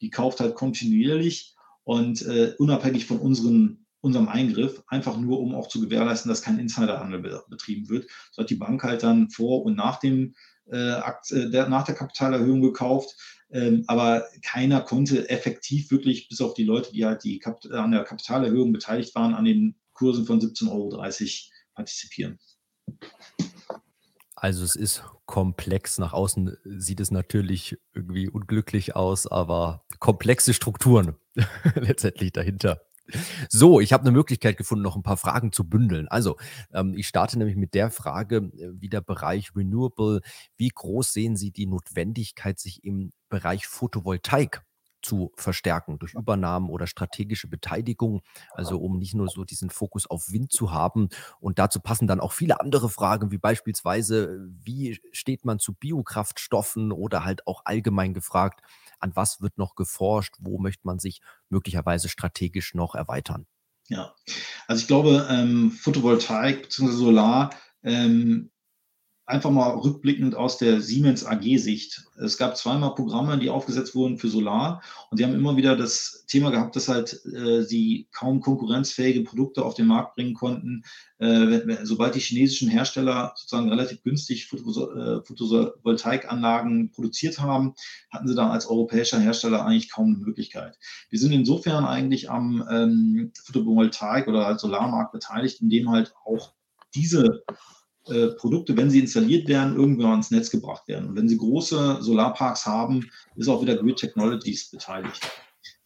[0.00, 1.54] Die kauft halt kontinuierlich
[1.84, 6.58] und äh, unabhängig von unseren unserem Eingriff, einfach nur, um auch zu gewährleisten, dass kein
[6.58, 8.06] Insiderhandel betrieben wird.
[8.32, 10.34] So hat die Bank halt dann vor und nach, dem,
[10.66, 13.16] äh, Akt, äh, der, nach der Kapitalerhöhung gekauft.
[13.50, 17.92] Ähm, aber keiner konnte effektiv wirklich, bis auf die Leute, die halt die Kap an
[17.92, 21.02] der Kapitalerhöhung beteiligt waren, an den Kursen von 17,30 Euro
[21.74, 22.38] partizipieren.
[24.34, 25.98] Also es ist komplex.
[25.98, 31.16] Nach außen sieht es natürlich irgendwie unglücklich aus, aber komplexe Strukturen
[31.74, 32.82] letztendlich dahinter.
[33.50, 36.08] So, ich habe eine Möglichkeit gefunden, noch ein paar Fragen zu bündeln.
[36.08, 36.36] Also,
[36.72, 40.20] ähm, ich starte nämlich mit der Frage, äh, wie der Bereich Renewable,
[40.56, 44.62] wie groß sehen Sie die Notwendigkeit, sich im Bereich Photovoltaik
[45.02, 50.32] zu verstärken durch Übernahmen oder strategische Beteiligung, also um nicht nur so diesen Fokus auf
[50.32, 51.10] Wind zu haben.
[51.38, 56.90] Und dazu passen dann auch viele andere Fragen, wie beispielsweise, wie steht man zu Biokraftstoffen
[56.90, 58.62] oder halt auch allgemein gefragt,
[58.98, 63.46] an was wird noch geforscht, wo möchte man sich möglicherweise strategisch noch erweitern?
[63.88, 64.14] Ja,
[64.66, 66.90] also ich glaube, ähm, Photovoltaik bzw.
[66.90, 67.50] Solar
[67.82, 68.50] ähm,
[69.26, 72.04] einfach mal rückblickend aus der Siemens AG-Sicht.
[72.16, 76.24] Es gab zweimal Programme, die aufgesetzt wurden für Solar und sie haben immer wieder das
[76.28, 80.84] Thema gehabt, dass halt äh, sie kaum konkurrenzfähige Produkte auf den Markt bringen konnten.
[81.18, 84.56] Äh, sobald die chinesischen Hersteller sozusagen relativ günstig äh,
[85.24, 87.74] Photovoltaikanlagen produziert haben,
[88.10, 90.78] hatten sie da als europäischer Hersteller eigentlich kaum eine Möglichkeit.
[91.10, 96.52] Wir sind insofern eigentlich am ähm, Photovoltaik oder halt Solarmarkt beteiligt, indem halt auch
[96.94, 97.42] diese
[98.08, 101.08] äh, Produkte, wenn sie installiert werden, irgendwann ans Netz gebracht werden.
[101.08, 105.28] Und wenn Sie große Solarparks haben, ist auch wieder Grid Technologies beteiligt.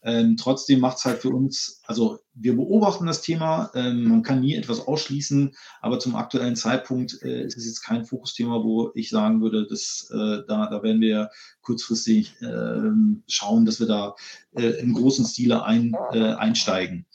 [0.03, 4.41] Ähm, trotzdem macht es halt für uns, also wir beobachten das Thema, ähm, man kann
[4.41, 9.09] nie etwas ausschließen, aber zum aktuellen Zeitpunkt äh, ist es jetzt kein Fokusthema, wo ich
[9.09, 11.29] sagen würde, dass, äh, da, da werden wir
[11.61, 12.89] kurzfristig äh,
[13.27, 14.15] schauen, dass wir da
[14.55, 17.05] äh, im großen Stile ein, äh, einsteigen.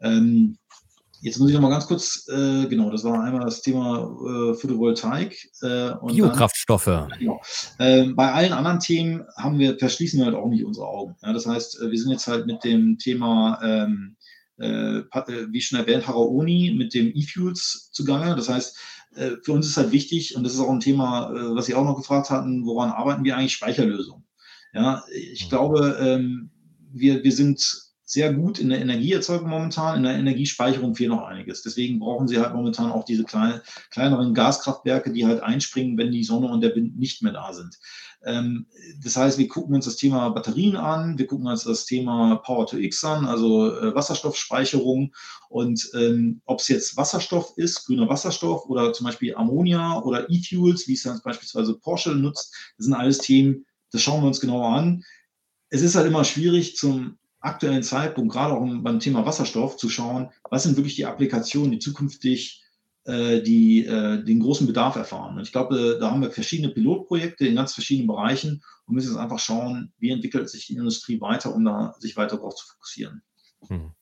[0.00, 0.58] Ähm,
[1.24, 4.54] Jetzt muss ich noch mal ganz kurz, äh, genau, das war einmal das Thema äh,
[4.54, 5.50] Photovoltaik.
[5.62, 6.84] Äh, Biokraftstoffe.
[6.84, 7.40] Dann, genau.
[7.78, 11.16] Ähm, bei allen anderen Themen haben wir, verschließen wir halt auch nicht unsere Augen.
[11.22, 14.16] Ja, das heißt, äh, wir sind jetzt halt mit dem Thema, ähm,
[14.58, 18.36] äh, äh, wie schon erwähnt, Haraoni mit dem E-Fuels zugange.
[18.36, 18.76] Das heißt,
[19.42, 21.96] für uns ist halt wichtig, und das ist auch ein Thema, was Sie auch noch
[21.96, 23.52] gefragt hatten, woran arbeiten wir eigentlich?
[23.52, 24.24] Speicherlösungen.
[24.72, 25.48] Ja, ich mhm.
[25.50, 26.50] glaube, ähm,
[26.92, 29.96] wir, wir sind sehr gut in der Energieerzeugung momentan.
[29.98, 31.62] In der Energiespeicherung fehlt noch einiges.
[31.62, 36.24] Deswegen brauchen sie halt momentan auch diese kleine, kleineren Gaskraftwerke, die halt einspringen, wenn die
[36.24, 37.78] Sonne und der Wind nicht mehr da sind.
[38.24, 38.66] Ähm,
[39.02, 42.66] das heißt, wir gucken uns das Thema Batterien an, wir gucken uns das Thema Power
[42.66, 45.14] to X an, also äh, Wasserstoffspeicherung.
[45.48, 50.88] Und ähm, ob es jetzt Wasserstoff ist, grüner Wasserstoff oder zum Beispiel Ammonia oder E-Fuels,
[50.88, 54.68] wie es dann beispielsweise Porsche nutzt, das sind alles Themen, das schauen wir uns genauer
[54.68, 55.04] an.
[55.70, 60.30] Es ist halt immer schwierig zum aktuellen Zeitpunkt, gerade auch beim Thema Wasserstoff, zu schauen,
[60.50, 62.64] was sind wirklich die Applikationen, die zukünftig
[63.04, 65.36] äh, die, äh, den großen Bedarf erfahren.
[65.36, 69.18] Und ich glaube, da haben wir verschiedene Pilotprojekte in ganz verschiedenen Bereichen und müssen jetzt
[69.18, 73.22] einfach schauen, wie entwickelt sich die Industrie weiter, um da sich weiter darauf zu fokussieren.
[73.68, 73.92] Hm.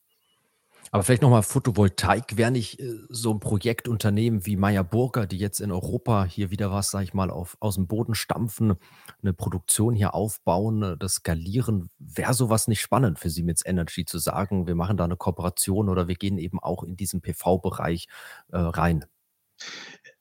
[0.94, 5.58] Aber vielleicht nochmal Photovoltaik, wäre nicht äh, so ein Projektunternehmen wie Meyer Burger, die jetzt
[5.60, 8.74] in Europa hier wieder was, sag ich mal, auf, aus dem Boden stampfen,
[9.22, 14.18] eine Produktion hier aufbauen, äh, das skalieren, wäre sowas nicht spannend für Siemens Energy zu
[14.18, 18.08] sagen, wir machen da eine Kooperation oder wir gehen eben auch in diesen PV-Bereich
[18.52, 19.06] äh, rein?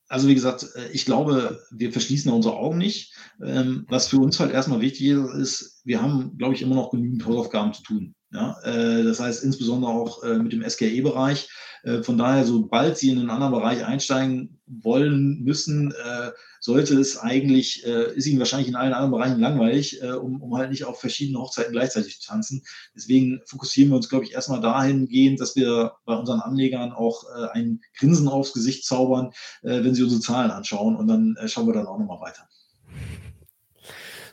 [0.08, 3.14] Also wie gesagt, äh, ich glaube, wir verschließen unsere Augen nicht.
[3.44, 6.92] Ähm, was für uns halt erstmal wichtig ist, ist, wir haben, glaube ich, immer noch
[6.92, 8.16] genügend Hausaufgaben zu tun.
[8.34, 11.50] Ja, äh, das heißt insbesondere auch äh, mit dem SKE-Bereich.
[11.84, 17.18] Äh, von daher, sobald Sie in einen anderen Bereich einsteigen wollen müssen, äh, sollte es
[17.18, 20.86] eigentlich, äh, ist Ihnen wahrscheinlich in allen anderen Bereichen langweilig, äh, um, um halt nicht
[20.86, 22.64] auf verschiedene Hochzeiten gleichzeitig zu tanzen.
[22.96, 27.24] Deswegen fokussieren wir uns, glaube ich, erstmal dahingehend, dass wir bei unseren Anlegern auch
[27.54, 31.88] ein Grinsen aufs Gesicht zaubern, wenn sie unsere Zahlen anschauen und dann schauen wir dann
[31.88, 32.48] auch nochmal weiter.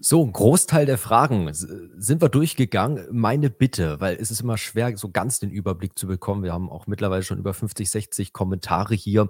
[0.00, 3.06] So, ein Großteil der Fragen sind wir durchgegangen.
[3.10, 6.44] Meine Bitte, weil es ist immer schwer, so ganz den Überblick zu bekommen.
[6.44, 9.28] Wir haben auch mittlerweile schon über 50, 60 Kommentare hier.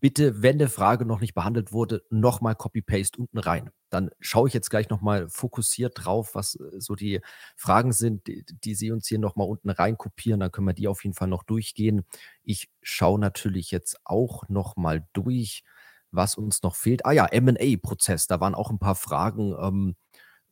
[0.00, 3.70] Bitte, wenn eine Frage noch nicht behandelt wurde, nochmal Copy-Paste unten rein.
[3.90, 7.20] Dann schaue ich jetzt gleich nochmal fokussiert drauf, was äh, so die
[7.56, 10.40] Fragen sind, die, die Sie uns hier nochmal unten rein kopieren.
[10.40, 12.04] Dann können wir die auf jeden Fall noch durchgehen.
[12.42, 15.64] Ich schaue natürlich jetzt auch nochmal durch,
[16.10, 17.06] was uns noch fehlt.
[17.06, 19.54] Ah ja, MA-Prozess, da waren auch ein paar Fragen.
[19.58, 19.96] Ähm,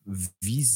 [0.05, 0.67] wie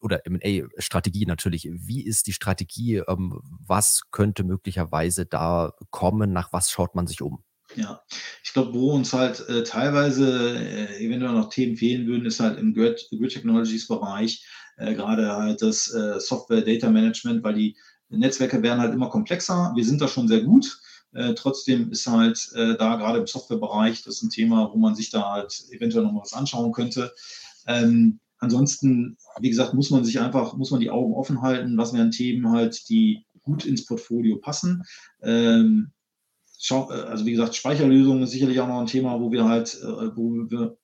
[0.00, 6.70] oder M&A-Strategie natürlich, wie ist die Strategie, ähm, was könnte möglicherweise da kommen, nach was
[6.70, 7.44] schaut man sich um?
[7.76, 8.02] Ja,
[8.42, 12.58] ich glaube, wo uns halt äh, teilweise äh, eventuell noch Themen fehlen würden, ist halt
[12.58, 14.44] im Grid, Grid Technologies Bereich
[14.76, 17.76] äh, gerade halt das äh, Software Data Management, weil die
[18.08, 19.72] Netzwerke werden halt immer komplexer.
[19.74, 20.78] Wir sind da schon sehr gut.
[21.12, 25.10] Äh, trotzdem ist halt äh, da gerade im Softwarebereich das ein Thema, wo man sich
[25.10, 27.12] da halt eventuell noch mal was anschauen könnte.
[27.66, 31.92] Ähm, Ansonsten, wie gesagt, muss man sich einfach, muss man die Augen offen halten, was
[31.92, 34.82] wären Themen halt, die gut ins Portfolio passen.
[35.22, 35.92] Ähm,
[36.70, 40.16] äh, also wie gesagt, Speicherlösungen ist sicherlich auch noch ein Thema, wo wir halt, äh,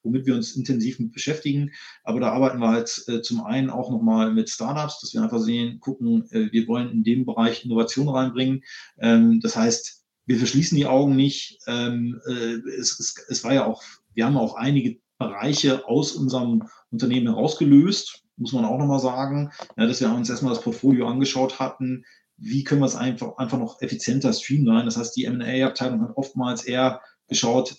[0.03, 1.71] womit wir uns intensiv mit beschäftigen.
[2.05, 5.41] Aber da arbeiten wir halt äh, zum einen auch nochmal mit Startups, dass wir einfach
[5.41, 8.63] sehen, gucken, wir wollen in dem Bereich Innovation reinbringen.
[8.99, 11.59] Ähm, das heißt, wir verschließen die Augen nicht.
[11.67, 12.21] Ähm,
[12.79, 13.83] es, es, es war ja auch,
[14.15, 19.87] wir haben auch einige Bereiche aus unserem Unternehmen herausgelöst, muss man auch nochmal sagen, ja,
[19.87, 22.05] dass wir uns erstmal das Portfolio angeschaut hatten,
[22.39, 24.87] wie können wir es einfach, einfach noch effizienter streamline.
[24.87, 27.77] Das heißt, die M&A-Abteilung hat oftmals eher geschaut,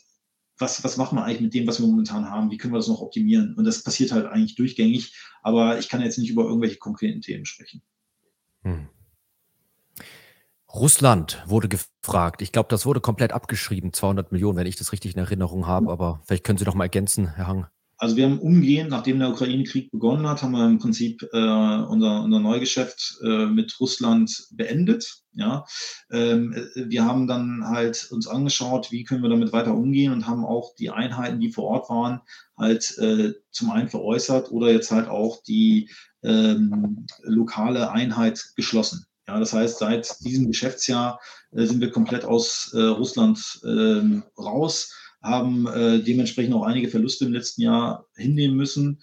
[0.59, 2.87] was, was machen wir eigentlich mit dem, was wir momentan haben, wie können wir das
[2.87, 3.55] noch optimieren.
[3.55, 7.45] Und das passiert halt eigentlich durchgängig, aber ich kann jetzt nicht über irgendwelche konkreten Themen
[7.45, 7.81] sprechen.
[8.61, 8.87] Hm.
[10.73, 12.41] Russland wurde gefragt.
[12.41, 15.91] Ich glaube, das wurde komplett abgeschrieben, 200 Millionen, wenn ich das richtig in Erinnerung habe.
[15.91, 17.67] Aber vielleicht können Sie noch mal ergänzen, Herr Hang.
[17.97, 22.23] Also wir haben umgehend, nachdem der Ukraine-Krieg begonnen hat, haben wir im Prinzip äh, unser,
[22.23, 25.21] unser Neugeschäft äh, mit Russland beendet.
[25.33, 25.65] Ja,
[26.11, 30.43] ähm, wir haben dann halt uns angeschaut, wie können wir damit weiter umgehen und haben
[30.45, 32.21] auch die Einheiten, die vor Ort waren,
[32.57, 35.91] halt äh, zum einen veräußert oder jetzt halt auch die
[36.23, 39.05] ähm, lokale Einheit geschlossen.
[39.31, 41.21] Ja, das heißt, seit diesem Geschäftsjahr
[41.53, 44.01] äh, sind wir komplett aus äh, Russland äh,
[44.37, 49.01] raus, haben äh, dementsprechend auch einige Verluste im letzten Jahr hinnehmen müssen.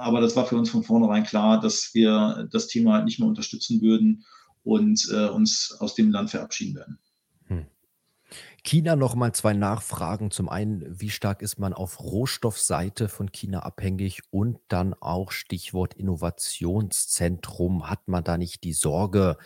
[0.00, 3.28] Aber das war für uns von vornherein klar, dass wir das Thema halt nicht mehr
[3.28, 4.24] unterstützen würden
[4.64, 6.98] und äh, uns aus dem Land verabschieden werden.
[8.64, 10.30] China nochmal zwei Nachfragen.
[10.30, 14.20] Zum einen, wie stark ist man auf Rohstoffseite von China abhängig?
[14.30, 17.88] Und dann auch Stichwort Innovationszentrum.
[17.88, 19.38] Hat man da nicht die Sorge,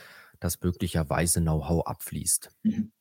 [0.43, 2.51] dass möglicherweise Know-how abfließt?
[2.63, 2.93] Mhm.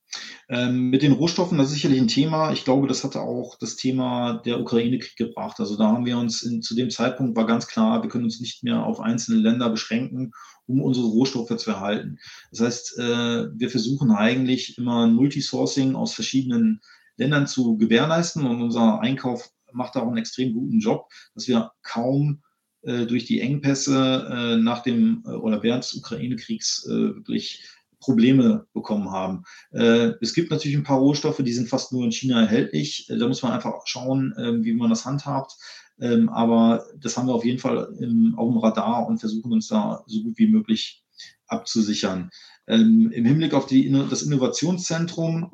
[0.48, 2.52] Ähm, mit den Rohstoffen, das ist sicherlich ein Thema.
[2.52, 5.58] Ich glaube, das hatte auch das Thema der Ukraine-Krieg gebracht.
[5.58, 8.40] Also da haben wir uns in, zu dem Zeitpunkt war ganz klar, wir können uns
[8.40, 10.32] nicht mehr auf einzelne Länder beschränken,
[10.66, 12.18] um unsere Rohstoffe zu erhalten.
[12.50, 16.80] Das heißt, äh, wir versuchen eigentlich immer Multisourcing aus verschiedenen
[17.16, 21.72] Ländern zu gewährleisten und unser Einkauf macht da auch einen extrem guten Job, dass wir
[21.82, 22.42] kaum
[22.82, 27.62] durch die Engpässe äh, nach dem oder während des Ukraine-Kriegs wirklich
[28.02, 29.44] Probleme bekommen haben.
[29.70, 33.08] Äh, es gibt natürlich ein paar Rohstoffe, die sind fast nur in China erhältlich.
[33.08, 35.56] Äh, da muss man einfach schauen, äh, wie man das handhabt.
[36.00, 39.68] Ähm, aber das haben wir auf jeden Fall im, auf dem Radar und versuchen uns
[39.68, 41.04] da so gut wie möglich
[41.46, 42.30] abzusichern.
[42.66, 45.52] Ähm, Im Hinblick auf die, das Innovationszentrum,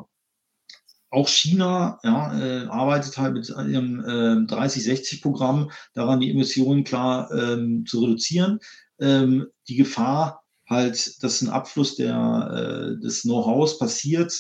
[1.11, 7.87] auch China ja, äh, arbeitet halt mit ihrem äh, 30-60-Programm daran, die Emissionen klar ähm,
[7.87, 8.61] zu reduzieren.
[9.01, 14.35] Ähm, die Gefahr halt, dass ein Abfluss der, äh, des Know-hows passiert,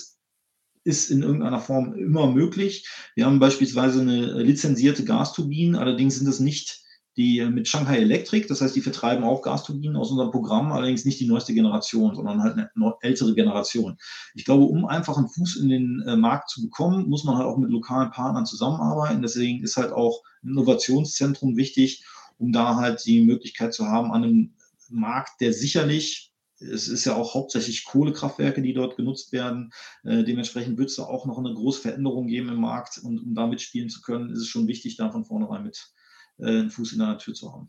[0.85, 2.89] ist in irgendeiner Form immer möglich.
[3.15, 6.83] Wir haben beispielsweise eine lizenzierte Gasturbine, allerdings sind es nicht
[7.19, 11.19] die mit Shanghai Electric, das heißt, die vertreiben auch Gasturbinen aus unserem Programm, allerdings nicht
[11.19, 13.99] die neueste Generation, sondern halt eine ältere Generation.
[14.37, 17.47] Ich glaube, um einfach einen Fuß in den äh, Markt zu bekommen, muss man halt
[17.47, 19.21] auch mit lokalen Partnern zusammenarbeiten.
[19.21, 22.05] Deswegen ist halt auch ein Innovationszentrum wichtig,
[22.39, 24.55] um da halt die Möglichkeit zu haben, an einem
[24.89, 29.73] Markt, der sicherlich, es ist ja auch hauptsächlich Kohlekraftwerke, die dort genutzt werden.
[30.05, 32.99] Äh, dementsprechend wird es da auch noch eine große Veränderung geben im Markt.
[32.99, 35.98] Und um da mitspielen zu können, ist es schon wichtig, da von vornherein mit äh,
[36.41, 37.69] einen Fuß in der Tür zu haben.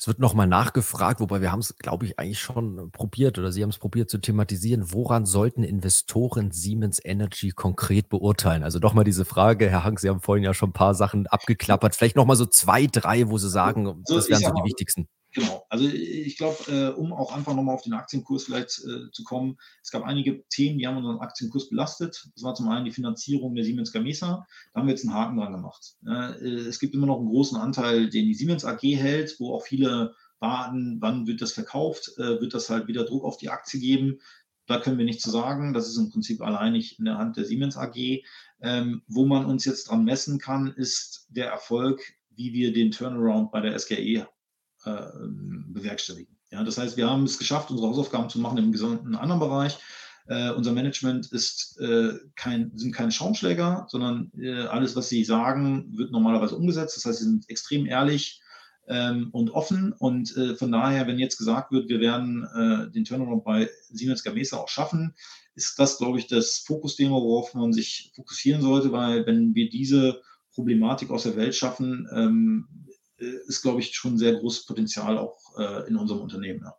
[0.00, 3.64] Es wird nochmal nachgefragt, wobei wir haben es, glaube ich, eigentlich schon probiert oder Sie
[3.64, 4.92] haben es probiert zu thematisieren.
[4.92, 8.62] Woran sollten Investoren Siemens Energy konkret beurteilen?
[8.62, 11.26] Also doch mal diese Frage, Herr Hank, Sie haben vorhin ja schon ein paar Sachen
[11.26, 11.96] abgeklappert.
[11.96, 15.08] Vielleicht nochmal so zwei, drei, wo Sie sagen, so, das wären so die wichtigsten.
[15.32, 19.24] Genau, also ich glaube, äh, um auch einfach nochmal auf den Aktienkurs vielleicht äh, zu
[19.24, 22.30] kommen, es gab einige Themen, die haben unseren Aktienkurs belastet.
[22.34, 25.36] Das war zum einen die Finanzierung der Siemens Gamesa, da haben wir jetzt einen Haken
[25.36, 25.96] dran gemacht.
[26.06, 29.64] Äh, es gibt immer noch einen großen Anteil, den die Siemens AG hält, wo auch
[29.66, 33.80] viele warten, wann wird das verkauft, äh, wird das halt wieder Druck auf die Aktie
[33.80, 34.20] geben.
[34.66, 35.74] Da können wir nichts zu sagen.
[35.74, 38.22] Das ist im Prinzip alleinig in der Hand der Siemens AG.
[38.60, 42.00] Ähm, wo man uns jetzt dran messen kann, ist der Erfolg,
[42.30, 44.26] wie wir den Turnaround bei der SGE
[44.84, 45.02] äh,
[45.68, 46.36] bewerkstelligen.
[46.50, 49.78] Ja, das heißt, wir haben es geschafft, unsere Hausaufgaben zu machen im gesamten anderen Bereich.
[50.30, 55.96] Uh, unser Management ist uh, kein, sind keine Schaumschläger, sondern uh, alles, was sie sagen,
[55.96, 56.98] wird normalerweise umgesetzt.
[56.98, 58.42] Das heißt, sie sind extrem ehrlich
[58.88, 59.94] ähm, und offen.
[59.94, 62.46] Und von daher, wenn jetzt gesagt wird, wir werden
[62.94, 65.14] den Turnaround bei Siemens Gamesa auch schaffen,
[65.54, 70.20] ist das, glaube ich, das Fokusthema, worauf man sich fokussieren sollte, weil wenn wir diese
[70.54, 72.68] Problematik aus der Welt schaffen, ähm,
[73.18, 76.62] ist, glaube ich, schon ein sehr großes Potenzial auch äh, in unserem Unternehmen.
[76.64, 76.74] Ja.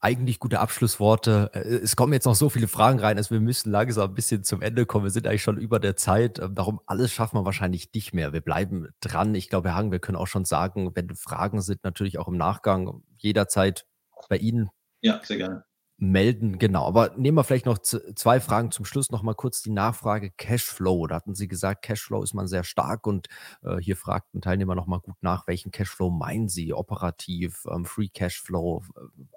[0.00, 1.50] Eigentlich gute Abschlussworte.
[1.54, 4.44] Äh, es kommen jetzt noch so viele Fragen rein, also wir müssen langsam ein bisschen
[4.44, 5.04] zum Ende kommen.
[5.04, 6.38] Wir sind eigentlich schon über der Zeit.
[6.38, 8.32] Ähm, darum alles schaffen wir wahrscheinlich nicht mehr.
[8.32, 9.34] Wir bleiben dran.
[9.34, 12.36] Ich glaube, Herr Hagen, wir können auch schon sagen, wenn Fragen sind, natürlich auch im
[12.36, 13.86] Nachgang jederzeit
[14.28, 14.70] bei Ihnen.
[15.00, 15.67] Ja, sehr gerne
[15.98, 16.58] melden.
[16.58, 19.10] Genau, aber nehmen wir vielleicht noch zwei Fragen zum Schluss.
[19.10, 21.08] Noch mal kurz die Nachfrage Cashflow.
[21.08, 23.26] Da hatten Sie gesagt, Cashflow ist man sehr stark und
[23.62, 26.72] äh, hier fragt ein Teilnehmer noch mal gut nach, welchen Cashflow meinen Sie?
[26.72, 28.84] Operativ, ähm, Free Cashflow,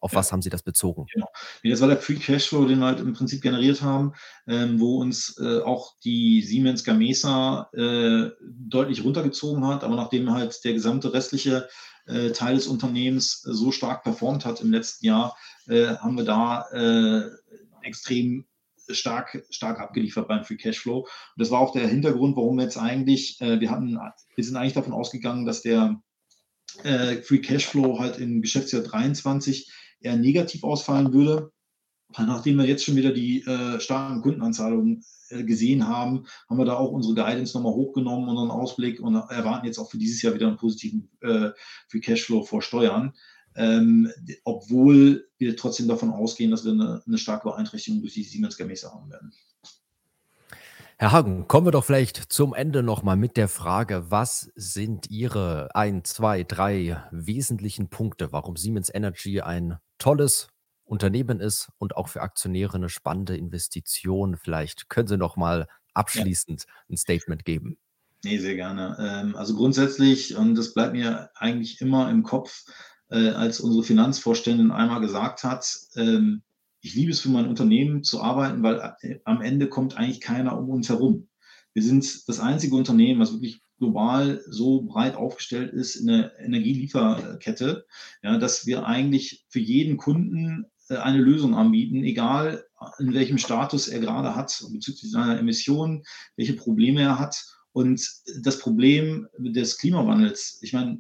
[0.02, 0.18] auf ja.
[0.20, 1.08] was haben Sie das bezogen?
[1.12, 1.28] Genau.
[1.64, 4.14] Das war der Free Cashflow, den wir halt im Prinzip generiert haben,
[4.48, 10.64] ähm, wo uns äh, auch die Siemens Gamesa äh, deutlich runtergezogen hat, aber nachdem halt
[10.64, 11.68] der gesamte restliche
[12.12, 15.36] äh, Teil des Unternehmens so stark performt hat im letzten Jahr,
[15.68, 17.30] äh, haben wir da äh,
[17.84, 18.46] extrem
[18.90, 21.00] stark, stark abgeliefert beim Free Cashflow.
[21.00, 21.08] Und
[21.38, 23.98] das war auch der Hintergrund, warum wir jetzt eigentlich, äh, wir hatten,
[24.36, 26.02] wir sind eigentlich davon ausgegangen, dass der
[26.84, 29.72] äh, Free Cashflow halt im Geschäftsjahr 23
[30.02, 31.52] eher negativ ausfallen würde.
[32.18, 36.76] Nachdem wir jetzt schon wieder die äh, starken Kundenanzahlungen äh, gesehen haben, haben wir da
[36.76, 40.48] auch unsere Guidance nochmal hochgenommen, unseren Ausblick und erwarten jetzt auch für dieses Jahr wieder
[40.48, 41.52] einen positiven äh,
[41.90, 43.14] Free Cashflow vor Steuern
[43.56, 44.12] ähm,
[44.44, 48.94] obwohl wir trotzdem davon ausgehen, dass wir eine, eine starke Beeinträchtigung durch die Siemens Gamesa
[48.94, 49.34] haben werden.
[50.98, 55.70] Herr Hagen, kommen wir doch vielleicht zum Ende nochmal mit der Frage, was sind Ihre
[55.74, 60.50] ein, zwei, drei wesentlichen Punkte, warum Siemens Energy ein tolles
[60.92, 64.36] Unternehmen ist und auch für Aktionäre eine spannende Investition?
[64.36, 66.74] Vielleicht können Sie noch mal abschließend ja.
[66.90, 67.78] ein Statement geben.
[68.24, 68.98] Nee, sehr gerne.
[69.00, 72.66] Ähm, also grundsätzlich, und das bleibt mir eigentlich immer im Kopf,
[73.10, 76.44] äh, als unsere Finanzvorständin einmal gesagt hat, ähm,
[76.82, 80.58] ich liebe es für mein Unternehmen zu arbeiten, weil äh, am Ende kommt eigentlich keiner
[80.58, 81.30] um uns herum.
[81.74, 87.86] Wir sind das einzige Unternehmen, was wirklich global so breit aufgestellt ist in der Energielieferkette,
[88.22, 90.66] ja, dass wir eigentlich für jeden Kunden
[90.98, 92.66] eine Lösung anbieten, egal
[93.00, 96.04] in welchem Status er gerade hat bezüglich seiner Emissionen,
[96.36, 97.44] welche Probleme er hat.
[97.74, 98.06] Und
[98.42, 101.00] das Problem des Klimawandels, ich meine,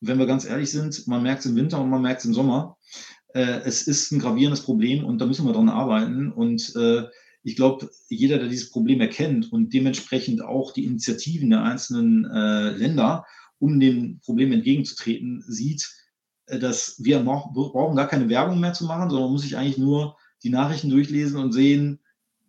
[0.00, 2.34] wenn wir ganz ehrlich sind, man merkt es im Winter und man merkt es im
[2.34, 2.76] Sommer.
[3.34, 6.32] Äh, es ist ein gravierendes Problem und da müssen wir dran arbeiten.
[6.32, 7.04] Und äh,
[7.42, 12.70] ich glaube, jeder, der dieses Problem erkennt und dementsprechend auch die Initiativen der einzelnen äh,
[12.70, 13.24] Länder,
[13.58, 16.01] um dem Problem entgegenzutreten, sieht, äh,
[16.58, 20.50] dass wir brauchen gar keine Werbung mehr zu machen, sondern muss sich eigentlich nur die
[20.50, 22.00] Nachrichten durchlesen und sehen,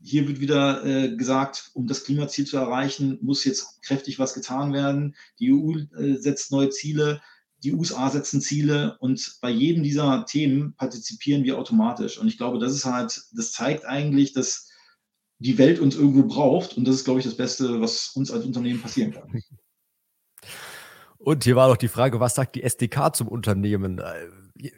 [0.02, 4.74] hier wird wieder äh, gesagt, um das Klimaziel zu erreichen, muss jetzt kräftig was getan
[4.74, 5.16] werden.
[5.40, 7.22] Die EU äh, setzt neue Ziele
[7.64, 12.18] die USA setzen Ziele und bei jedem dieser Themen partizipieren wir automatisch.
[12.18, 14.70] Und ich glaube, das ist halt, das zeigt eigentlich, dass
[15.40, 16.76] die Welt uns irgendwo braucht.
[16.76, 19.42] Und das ist, glaube ich, das Beste, was uns als Unternehmen passieren kann.
[21.24, 24.00] Und hier war noch die Frage, was sagt die SDK zum Unternehmen?
[24.00, 24.28] Äh,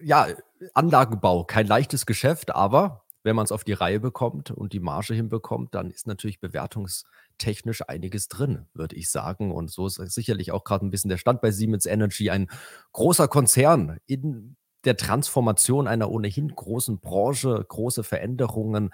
[0.02, 0.28] ja,
[0.74, 5.16] Anlagenbau, kein leichtes Geschäft, aber wenn man es auf die Reihe bekommt und die Marge
[5.16, 9.52] hinbekommt, dann ist natürlich bewertungstechnisch einiges drin, würde ich sagen.
[9.52, 12.48] Und so ist sicherlich auch gerade ein bisschen der Stand bei Siemens Energy, ein
[12.94, 18.92] großer Konzern in der Transformation einer ohnehin großen Branche, große Veränderungen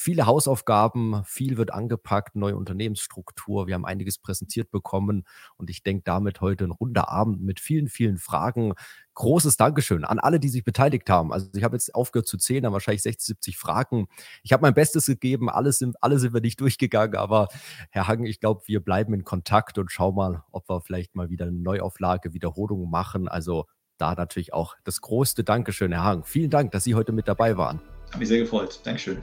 [0.00, 3.66] viele Hausaufgaben, viel wird angepackt, neue Unternehmensstruktur.
[3.66, 5.24] Wir haben einiges präsentiert bekommen
[5.58, 8.72] und ich denke damit heute ein runder Abend mit vielen, vielen Fragen.
[9.12, 11.34] Großes Dankeschön an alle, die sich beteiligt haben.
[11.34, 14.06] Also ich habe jetzt aufgehört zu zählen, da wahrscheinlich 60, 70 Fragen.
[14.42, 17.48] Ich habe mein Bestes gegeben, alles sind, alle sind wir nicht durchgegangen, aber
[17.90, 21.28] Herr Hagen, ich glaube, wir bleiben in Kontakt und schauen mal, ob wir vielleicht mal
[21.28, 23.28] wieder eine Neuauflage, Wiederholung machen.
[23.28, 23.66] Also
[23.98, 26.24] da natürlich auch das größte Dankeschön, Herr Hagen.
[26.24, 27.82] Vielen Dank, dass Sie heute mit dabei waren.
[28.10, 28.80] Hat mich sehr gefreut.
[28.82, 29.18] Dankeschön.